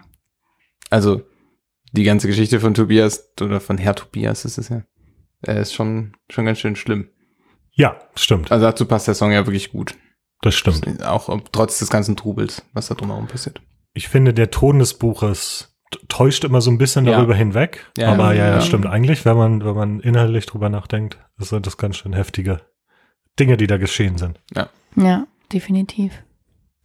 [0.89, 1.21] Also
[1.91, 4.83] die ganze Geschichte von Tobias oder von Herr Tobias ist es ja.
[5.41, 7.09] Er ist schon, schon ganz schön schlimm.
[7.71, 8.51] Ja, stimmt.
[8.51, 9.95] Also dazu passt der Song ja wirklich gut.
[10.41, 11.03] Das stimmt.
[11.05, 13.61] Auch trotz des ganzen Trubels, was da drumherum passiert.
[13.95, 15.75] Ich finde, der Ton des Buches
[16.09, 17.13] täuscht immer so ein bisschen Ja.
[17.17, 17.91] darüber hinweg.
[17.97, 18.61] Ja, aber ja, ja, ja.
[18.61, 18.85] stimmt.
[18.85, 22.61] Eigentlich, wenn man, wenn man inhaltlich drüber nachdenkt, sind das ganz schön heftige
[23.39, 24.39] Dinge, die da geschehen sind.
[24.95, 26.11] Ja, definitiv.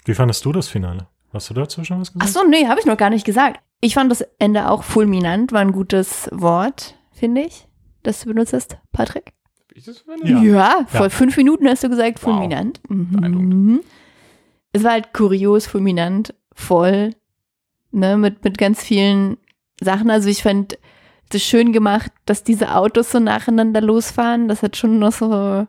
[0.04, 1.08] Wie fandest du das Finale?
[1.32, 2.32] Hast du dazu schon was Ach gesagt?
[2.32, 3.60] so, nee, habe ich noch gar nicht gesagt.
[3.80, 7.66] Ich fand das Ende auch fulminant, war ein gutes Wort, finde ich,
[8.02, 9.32] das du benutzt hast, Patrick.
[9.74, 10.84] Ich das Ja.
[10.88, 11.08] vor Ja.
[11.08, 12.34] fünf Minuten hast du gesagt, Wow.
[12.34, 12.80] fulminant.
[12.88, 13.10] Mhm.
[13.12, 13.84] Beeindruckend.
[14.72, 17.14] Es war halt kurios, fulminant, voll,
[17.90, 19.38] ne, mit, mit ganz vielen
[19.80, 20.10] Sachen.
[20.10, 20.78] Also ich fand
[21.30, 24.48] das schön gemacht, dass diese Autos so nacheinander losfahren.
[24.48, 25.66] Das hat schon noch so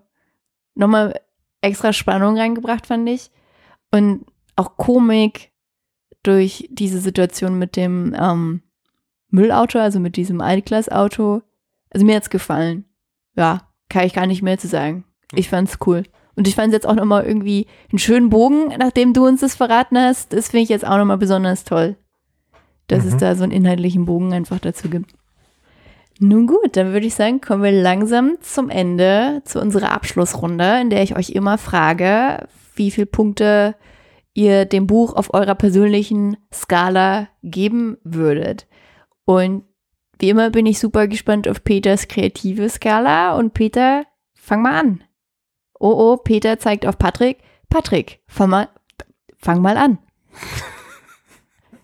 [0.76, 1.20] nochmal
[1.62, 3.32] extra Spannung reingebracht, fand ich.
[3.92, 4.26] Und
[4.56, 5.52] auch Komik
[6.24, 8.62] durch diese Situation mit dem ähm,
[9.30, 11.42] Müllauto, also mit diesem Altglas-Auto.
[11.90, 12.86] Also mir hat's gefallen.
[13.36, 15.06] Ja, kann ich gar nicht mehr zu sagen.
[15.34, 16.04] Ich fand's cool.
[16.36, 19.98] Und ich fand jetzt auch nochmal irgendwie einen schönen Bogen, nachdem du uns das verraten
[19.98, 20.34] hast.
[20.34, 21.98] Das finde ich jetzt auch nochmal besonders toll.
[22.88, 23.20] Dass es Mhm.
[23.20, 25.12] da so einen inhaltlichen Bogen einfach dazu gibt.
[26.20, 30.90] Nun gut, dann würde ich sagen, kommen wir langsam zum Ende, zu unserer Abschlussrunde, in
[30.90, 33.76] der ich euch immer frage, wie viele Punkte
[34.34, 38.68] ihr dem Buch auf eurer persönlichen Skala geben würdet.
[39.26, 39.64] Und
[40.20, 43.36] wie immer bin ich super gespannt auf Peters kreative Skala.
[43.36, 44.04] Und Peter,
[44.36, 45.04] fang mal an.
[45.82, 47.38] Oh, oh, Peter zeigt auf Patrick.
[47.70, 48.70] Patrick, fang mal,
[49.38, 49.98] fang mal an.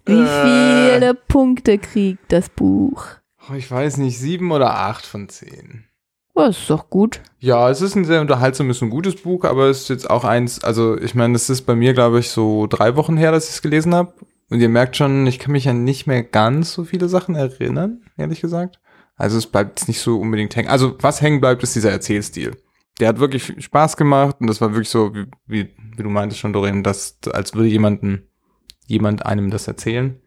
[0.05, 0.97] Wie Äh.
[0.97, 3.03] viele Punkte kriegt das Buch?
[3.49, 5.85] Oh, ich weiß nicht, sieben oder acht von zehn.
[6.35, 7.21] Oh, das ist doch gut.
[7.39, 10.63] Ja, es ist ein sehr unterhaltsames und gutes Buch, aber es ist jetzt auch eins,
[10.63, 13.55] also ich meine, es ist bei mir, glaube ich, so drei Wochen her, dass ich
[13.55, 14.13] es gelesen habe.
[14.49, 18.01] Und ihr merkt schon, ich kann mich an nicht mehr ganz so viele Sachen erinnern,
[18.15, 18.79] ehrlich gesagt.
[19.15, 20.69] Also es bleibt jetzt nicht so unbedingt hängen.
[20.69, 22.55] Also was hängen bleibt, ist dieser Erzählstil.
[22.99, 26.39] Der hat wirklich Spaß gemacht und das war wirklich so, wie, wie, wie du meintest
[26.39, 28.27] schon, Doreen, dass, als würde jemanden,
[28.87, 30.19] jemand einem das erzählen.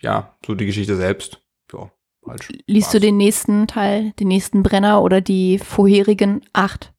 [0.00, 1.42] Ja, so die Geschichte selbst.
[1.72, 1.90] Ja,
[2.26, 6.94] halt Liest du den nächsten Teil, den nächsten Brenner oder die vorherigen acht?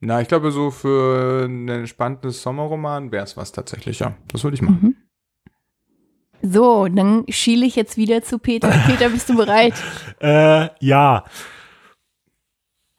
[0.00, 4.16] Na, ich glaube, so für einen entspannten Sommerroman wäre es was tatsächlich, ja.
[4.28, 4.78] Das würde ich machen.
[4.80, 4.96] Mhm.
[6.40, 8.68] So, dann schiele ich jetzt wieder zu Peter.
[8.86, 9.74] Peter, bist du bereit?
[10.20, 11.24] Äh, ja.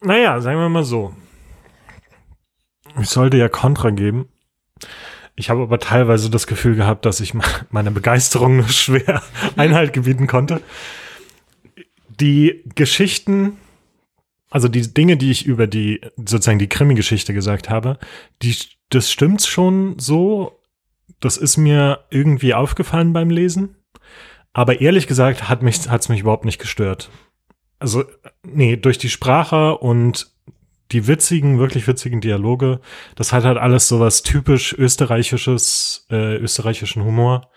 [0.01, 1.13] Naja, sagen wir mal so.
[2.99, 4.27] Ich sollte ja Kontra geben.
[5.35, 7.33] Ich habe aber teilweise das Gefühl gehabt, dass ich
[7.69, 9.21] meiner Begeisterung nur schwer
[9.55, 10.61] Einhalt gebieten konnte.
[12.19, 13.57] Die Geschichten
[14.49, 17.99] also die Dinge, die ich über die, sozusagen die Krimi-Geschichte gesagt habe,
[18.41, 18.55] die,
[18.89, 20.59] das stimmt schon so.
[21.19, 23.75] Das ist mir irgendwie aufgefallen beim Lesen.
[24.53, 27.09] Aber ehrlich gesagt hat mich, hat's mich überhaupt nicht gestört.
[27.77, 28.05] Also,
[28.43, 30.31] nee, durch die Sprache und
[30.91, 32.79] die witzigen, wirklich witzigen Dialoge,
[33.15, 37.49] das hat halt alles sowas typisch österreichisches, äh, österreichischen Humor.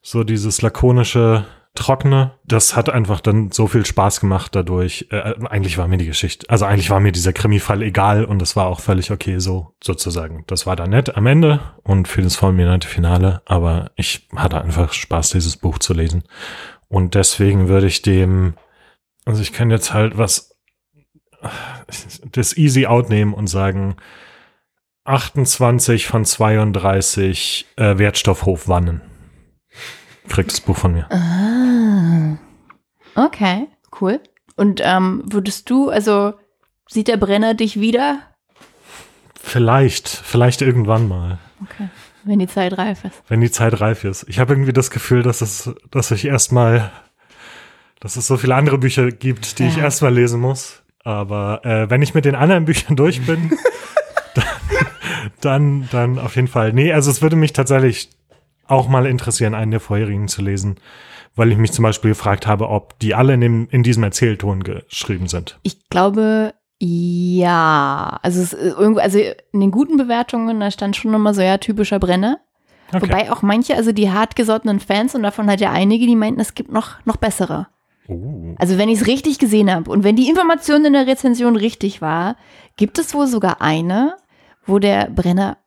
[0.00, 1.44] So dieses lakonische,
[1.74, 2.32] trockene.
[2.44, 5.06] Das hat einfach dann so viel Spaß gemacht dadurch.
[5.10, 8.56] Äh, eigentlich war mir die Geschichte, also eigentlich war mir dieser Krimi-Fall egal und das
[8.56, 10.44] war auch völlig okay so, sozusagen.
[10.46, 14.92] Das war dann nett am Ende und für das fulminante Finale, aber ich hatte einfach
[14.92, 16.24] Spaß, dieses Buch zu lesen.
[16.88, 18.54] Und deswegen würde ich dem,
[19.24, 20.51] also ich kann jetzt halt was,
[22.32, 23.96] das Easy Out nehmen und sagen,
[25.04, 29.00] 28 von 32 äh, Wertstoffhof Wannen
[30.28, 31.10] kriegt das Buch von mir.
[31.10, 32.38] Ah.
[33.14, 33.68] Okay,
[34.00, 34.20] cool.
[34.56, 36.34] Und ähm, würdest du, also
[36.88, 38.20] sieht der Brenner dich wieder?
[39.40, 41.38] Vielleicht, vielleicht irgendwann mal.
[41.62, 41.88] Okay.
[42.24, 43.22] Wenn die Zeit reif ist.
[43.28, 44.24] Wenn die Zeit reif ist.
[44.28, 46.92] Ich habe irgendwie das Gefühl, dass es, dass ich erstmal,
[47.98, 49.68] dass es so viele andere Bücher gibt, die ja.
[49.68, 50.81] ich erstmal lesen muss.
[51.04, 53.50] Aber äh, wenn ich mit den anderen Büchern durch bin,
[54.34, 54.44] dann,
[55.40, 56.72] dann, dann auf jeden Fall.
[56.72, 58.10] Nee, also es würde mich tatsächlich
[58.66, 60.76] auch mal interessieren, einen der vorherigen zu lesen,
[61.34, 64.62] weil ich mich zum Beispiel gefragt habe, ob die alle in, dem, in diesem Erzählton
[64.62, 65.58] geschrieben sind.
[65.62, 68.18] Ich glaube, ja.
[68.22, 71.98] Also, es, irgendwo, also in den guten Bewertungen, da stand schon nochmal so, ja, typischer
[71.98, 72.38] Brenner.
[72.92, 73.02] Okay.
[73.02, 76.54] Wobei auch manche, also die hartgesottenen Fans, und davon hat ja einige, die meinten, es
[76.54, 77.68] gibt noch, noch bessere.
[78.08, 78.54] Oh.
[78.58, 82.02] Also wenn ich es richtig gesehen habe und wenn die Information in der Rezension richtig
[82.02, 82.36] war,
[82.76, 84.16] gibt es wohl sogar eine,
[84.66, 85.58] wo der Brenner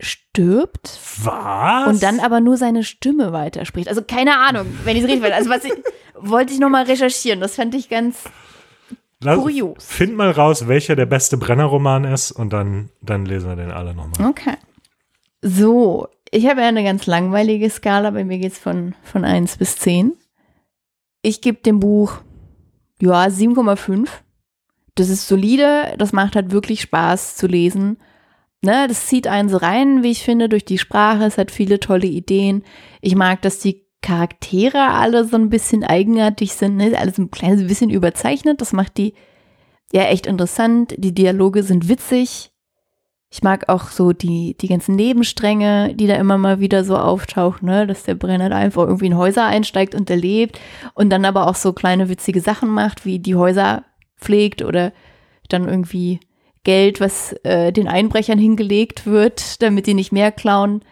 [0.00, 0.98] stirbt.
[1.22, 1.86] Was?
[1.88, 3.88] Und dann aber nur seine Stimme weiterspricht.
[3.88, 5.32] Also keine Ahnung, wenn ich es richtig weiß.
[5.32, 5.72] Also was ich,
[6.14, 7.40] wollte ich nochmal recherchieren.
[7.40, 8.24] Das fand ich ganz
[9.20, 9.84] Lass, kurios.
[9.84, 13.94] Find mal raus, welcher der beste Brenner-Roman ist und dann, dann lesen wir den alle
[13.94, 14.28] nochmal.
[14.28, 14.54] Okay.
[15.40, 18.10] So, ich habe ja eine ganz langweilige Skala.
[18.10, 20.12] Bei mir geht es von, von 1 bis 10.
[21.22, 22.18] Ich gebe dem Buch,
[23.00, 24.08] ja, 7,5.
[24.94, 27.96] Das ist solide, das macht halt wirklich Spaß zu lesen
[28.62, 31.24] ne, das zieht einen so rein, wie ich finde, durch die Sprache.
[31.24, 32.64] Es hat viele tolle Ideen.
[33.00, 36.96] Ich mag, dass die Charaktere alle so ein bisschen eigenartig sind, ne?
[36.98, 38.60] alles ein kleines bisschen überzeichnet.
[38.60, 39.14] Das macht die
[39.92, 40.94] ja echt interessant.
[40.96, 42.51] Die Dialoge sind witzig.
[43.34, 47.66] Ich mag auch so die, die ganzen Nebenstränge, die da immer mal wieder so auftauchen,
[47.66, 47.86] ne?
[47.86, 50.60] dass der Brenner da einfach irgendwie in Häuser einsteigt und erlebt
[50.92, 53.84] und dann aber auch so kleine witzige Sachen macht, wie die Häuser
[54.18, 54.92] pflegt oder
[55.48, 56.20] dann irgendwie
[56.62, 60.84] Geld, was äh, den Einbrechern hingelegt wird, damit die nicht mehr klauen,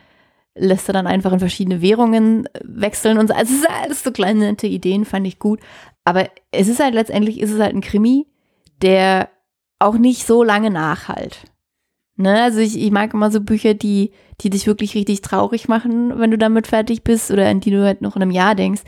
[0.55, 3.35] lässt er dann einfach in verschiedene Währungen äh, wechseln und so.
[3.35, 5.61] Also es ist alles so kleine nette Ideen, fand ich gut.
[6.05, 8.27] Aber es ist halt letztendlich ist es halt ein Krimi,
[8.81, 9.29] der
[9.79, 11.50] auch nicht so lange nachhalt.
[12.21, 12.43] Ne?
[12.43, 14.13] Also ich, ich mag immer so Bücher, die,
[14.43, 17.83] die dich wirklich richtig traurig machen, wenn du damit fertig bist oder an die du
[17.85, 18.83] halt noch in einem Jahr denkst.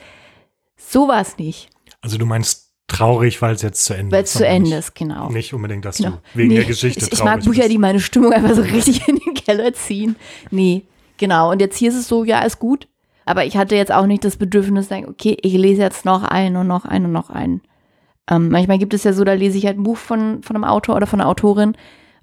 [0.76, 1.70] So war es nicht.
[2.02, 4.12] Also du meinst traurig, weil es jetzt zu Ende ist.
[4.12, 5.30] Weil es zu Ende ist, genau.
[5.30, 6.10] Nicht unbedingt, dass genau.
[6.10, 7.72] du wegen nee, der Geschichte Ich, ich mag Bücher, bist.
[7.72, 10.16] die meine Stimmung einfach so richtig in den Keller ziehen.
[10.50, 10.82] Nee,
[11.16, 11.50] genau.
[11.50, 12.86] Und jetzt hier ist es so, ja, ist gut.
[13.24, 16.56] Aber ich hatte jetzt auch nicht das Bedürfnis, sagen, okay, ich lese jetzt noch einen
[16.56, 17.62] und noch einen und noch einen.
[18.28, 20.64] Ähm, manchmal gibt es ja so, da lese ich halt ein Buch von, von einem
[20.64, 21.76] Autor oder von einer Autorin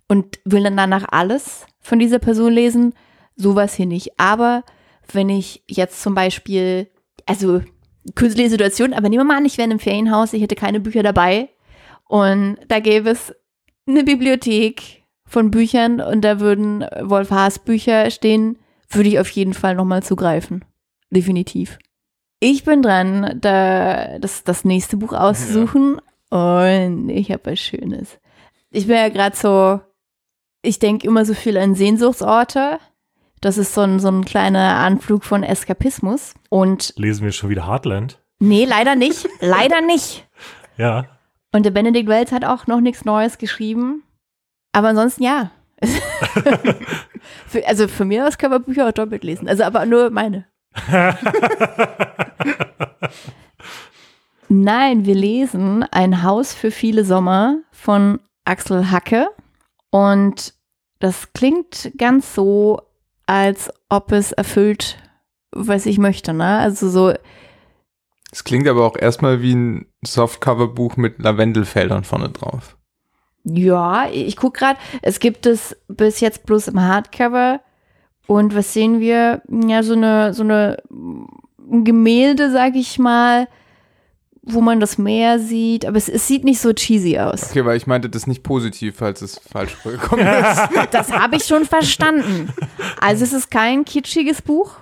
[0.10, 2.94] und will dann danach alles von dieser Person lesen.
[3.38, 4.20] Sowas hier nicht.
[4.20, 4.64] Aber
[5.14, 6.90] wenn ich jetzt zum Beispiel,
[7.26, 7.62] also
[8.16, 10.82] künstliche Situation, aber nehmen wir mal an, ich wäre in einem Ferienhaus, ich hätte keine
[10.82, 11.50] Bücher dabei
[12.06, 13.34] und da gäbe es
[13.88, 18.58] eine Bibliothek von Büchern und da würden Wolf Haas Bücher stehen,
[18.90, 20.66] würde ich auf jeden Fall nochmal zugreifen.
[21.12, 21.78] Definitiv.
[22.40, 26.00] Ich bin dran, da das, das nächste Buch auszusuchen
[26.32, 26.86] ja.
[26.86, 28.18] und ich habe was Schönes.
[28.72, 29.82] Ich bin ja gerade so,
[30.62, 32.80] ich denke immer so viel an Sehnsuchtsorte
[33.42, 36.34] das ist so ein, so ein kleiner Anflug von Eskapismus.
[36.50, 38.20] Und Lesen wir schon wieder Heartland?
[38.40, 39.28] Nee, leider nicht.
[39.40, 40.28] leider nicht.
[40.78, 41.06] Ja.
[41.52, 44.04] Und der Benedict Wells hat auch noch nichts Neues geschrieben.
[44.72, 45.52] Aber ansonsten ja.
[47.48, 49.48] für, also für mich aus können wir Bücher auch doppelt lesen.
[49.48, 50.46] Also aber nur meine.
[54.50, 59.30] Nein, wir lesen Ein Haus für viele Sommer von Axel Hacke.
[59.92, 60.54] Und
[61.00, 62.82] das klingt ganz so,
[63.26, 64.98] als ob es erfüllt,
[65.52, 66.34] was ich möchte.
[66.34, 66.58] Ne?
[66.60, 67.14] Also so,
[68.32, 72.78] Es klingt aber auch erstmal wie ein Softcover-Buch mit Lavendelfeldern vorne drauf.
[73.44, 77.62] ja, ich gucke gerade, es gibt es bis jetzt bloß im Hardcover.
[78.28, 79.42] Und was sehen wir?
[79.50, 80.78] Ja, so eine, so eine
[81.72, 83.48] ein Gemälde, sag ich mal,
[84.54, 85.86] wo man das Meer sieht.
[85.86, 87.50] Aber es, es sieht nicht so cheesy aus.
[87.50, 90.70] Okay, weil ich meinte das nicht positiv, falls es falsch rübergekommen ist.
[90.92, 92.50] Das habe ich schon verstanden.
[93.00, 94.78] Also es ist kein kitschiges Buch,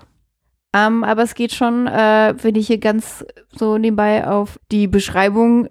[0.74, 5.68] ähm, aber es geht schon, äh, wenn ich hier ganz so nebenbei auf die Beschreibung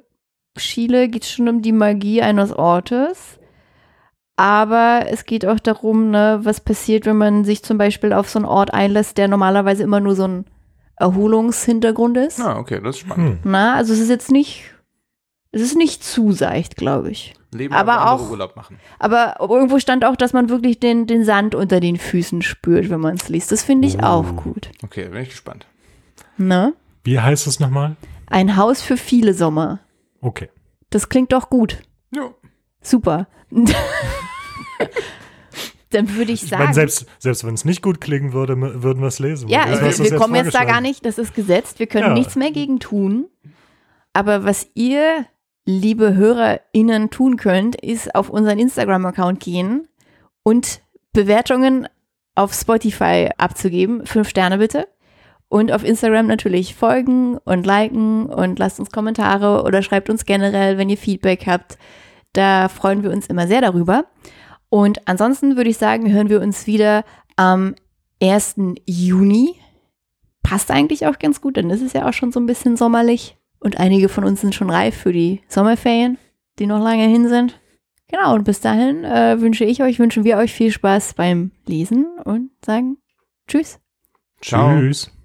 [0.57, 3.39] schiele, geht es schon um die Magie eines Ortes.
[4.37, 8.39] Aber es geht auch darum, ne, was passiert, wenn man sich zum Beispiel auf so
[8.39, 10.45] einen Ort einlässt, der normalerweise immer nur so ein
[10.97, 12.41] Erholungshintergrund ist.
[12.41, 13.45] Ah, okay, das ist spannend.
[13.45, 13.51] Hm.
[13.51, 14.65] Na, also es ist jetzt nicht,
[15.53, 17.35] es ist nicht zu seicht, glaube ich.
[17.53, 18.79] Leben Aber auch- Urlaub machen.
[18.99, 23.01] Aber irgendwo stand auch, dass man wirklich den, den Sand unter den Füßen spürt, wenn
[23.01, 23.51] man es liest.
[23.53, 24.07] Das finde ich Oh.
[24.07, 24.71] auch gut.
[24.83, 25.67] Okay, bin ich gespannt.
[26.37, 26.75] Ne?
[27.05, 27.97] Wie heißt es nochmal?
[28.27, 29.79] Ein Haus für viele Sommer.
[30.21, 30.51] Okay.
[30.91, 31.79] Das klingt doch gut.
[32.15, 32.35] Jo.
[32.83, 33.27] Super.
[35.97, 36.63] Dann würde ich Ich sagen.
[36.63, 39.49] meine, selbst, selbst wenn es nicht gut klingen würde, würden wir es lesen.
[39.49, 41.79] ja, ich, wir, wir kommen jetzt da gar nicht, das ist gesetzt.
[41.79, 42.13] Wir können Ja.
[42.15, 43.27] nichts mehr gegen tun.
[44.13, 45.27] Aber was ihr,
[45.65, 49.89] liebe HörerInnen, tun könnt, ist auf unseren Instagram-Account gehen
[50.43, 50.81] und
[51.13, 51.89] Bewertungen
[52.35, 54.07] auf Spotify abzugeben.
[54.07, 54.87] Fünf Sterne bitte.
[55.49, 60.77] Und auf Instagram natürlich folgen und liken und lasst uns Kommentare oder schreibt uns generell,
[60.77, 61.79] wenn ihr Feedback habt.
[62.33, 64.05] Da freuen wir uns immer sehr darüber.
[64.69, 67.05] Und ansonsten würde ich sagen, hören wir uns wieder
[67.37, 67.75] am
[68.23, 68.57] 1.
[68.87, 69.55] Juni.
[70.43, 73.37] Passt eigentlich auch ganz gut, denn es ist ja auch schon so ein bisschen sommerlich.
[73.59, 76.19] Und einige von uns sind schon reif für die Sommerferien,
[76.59, 77.61] die noch lange hin sind.
[78.09, 82.07] Genau, und bis dahin äh, wünsche ich euch, wünschen wir euch viel Spaß beim Lesen
[82.25, 82.99] und sagen
[83.49, 83.81] Tschüss.
[84.41, 84.79] Ciao.
[84.79, 85.16] Tschüss.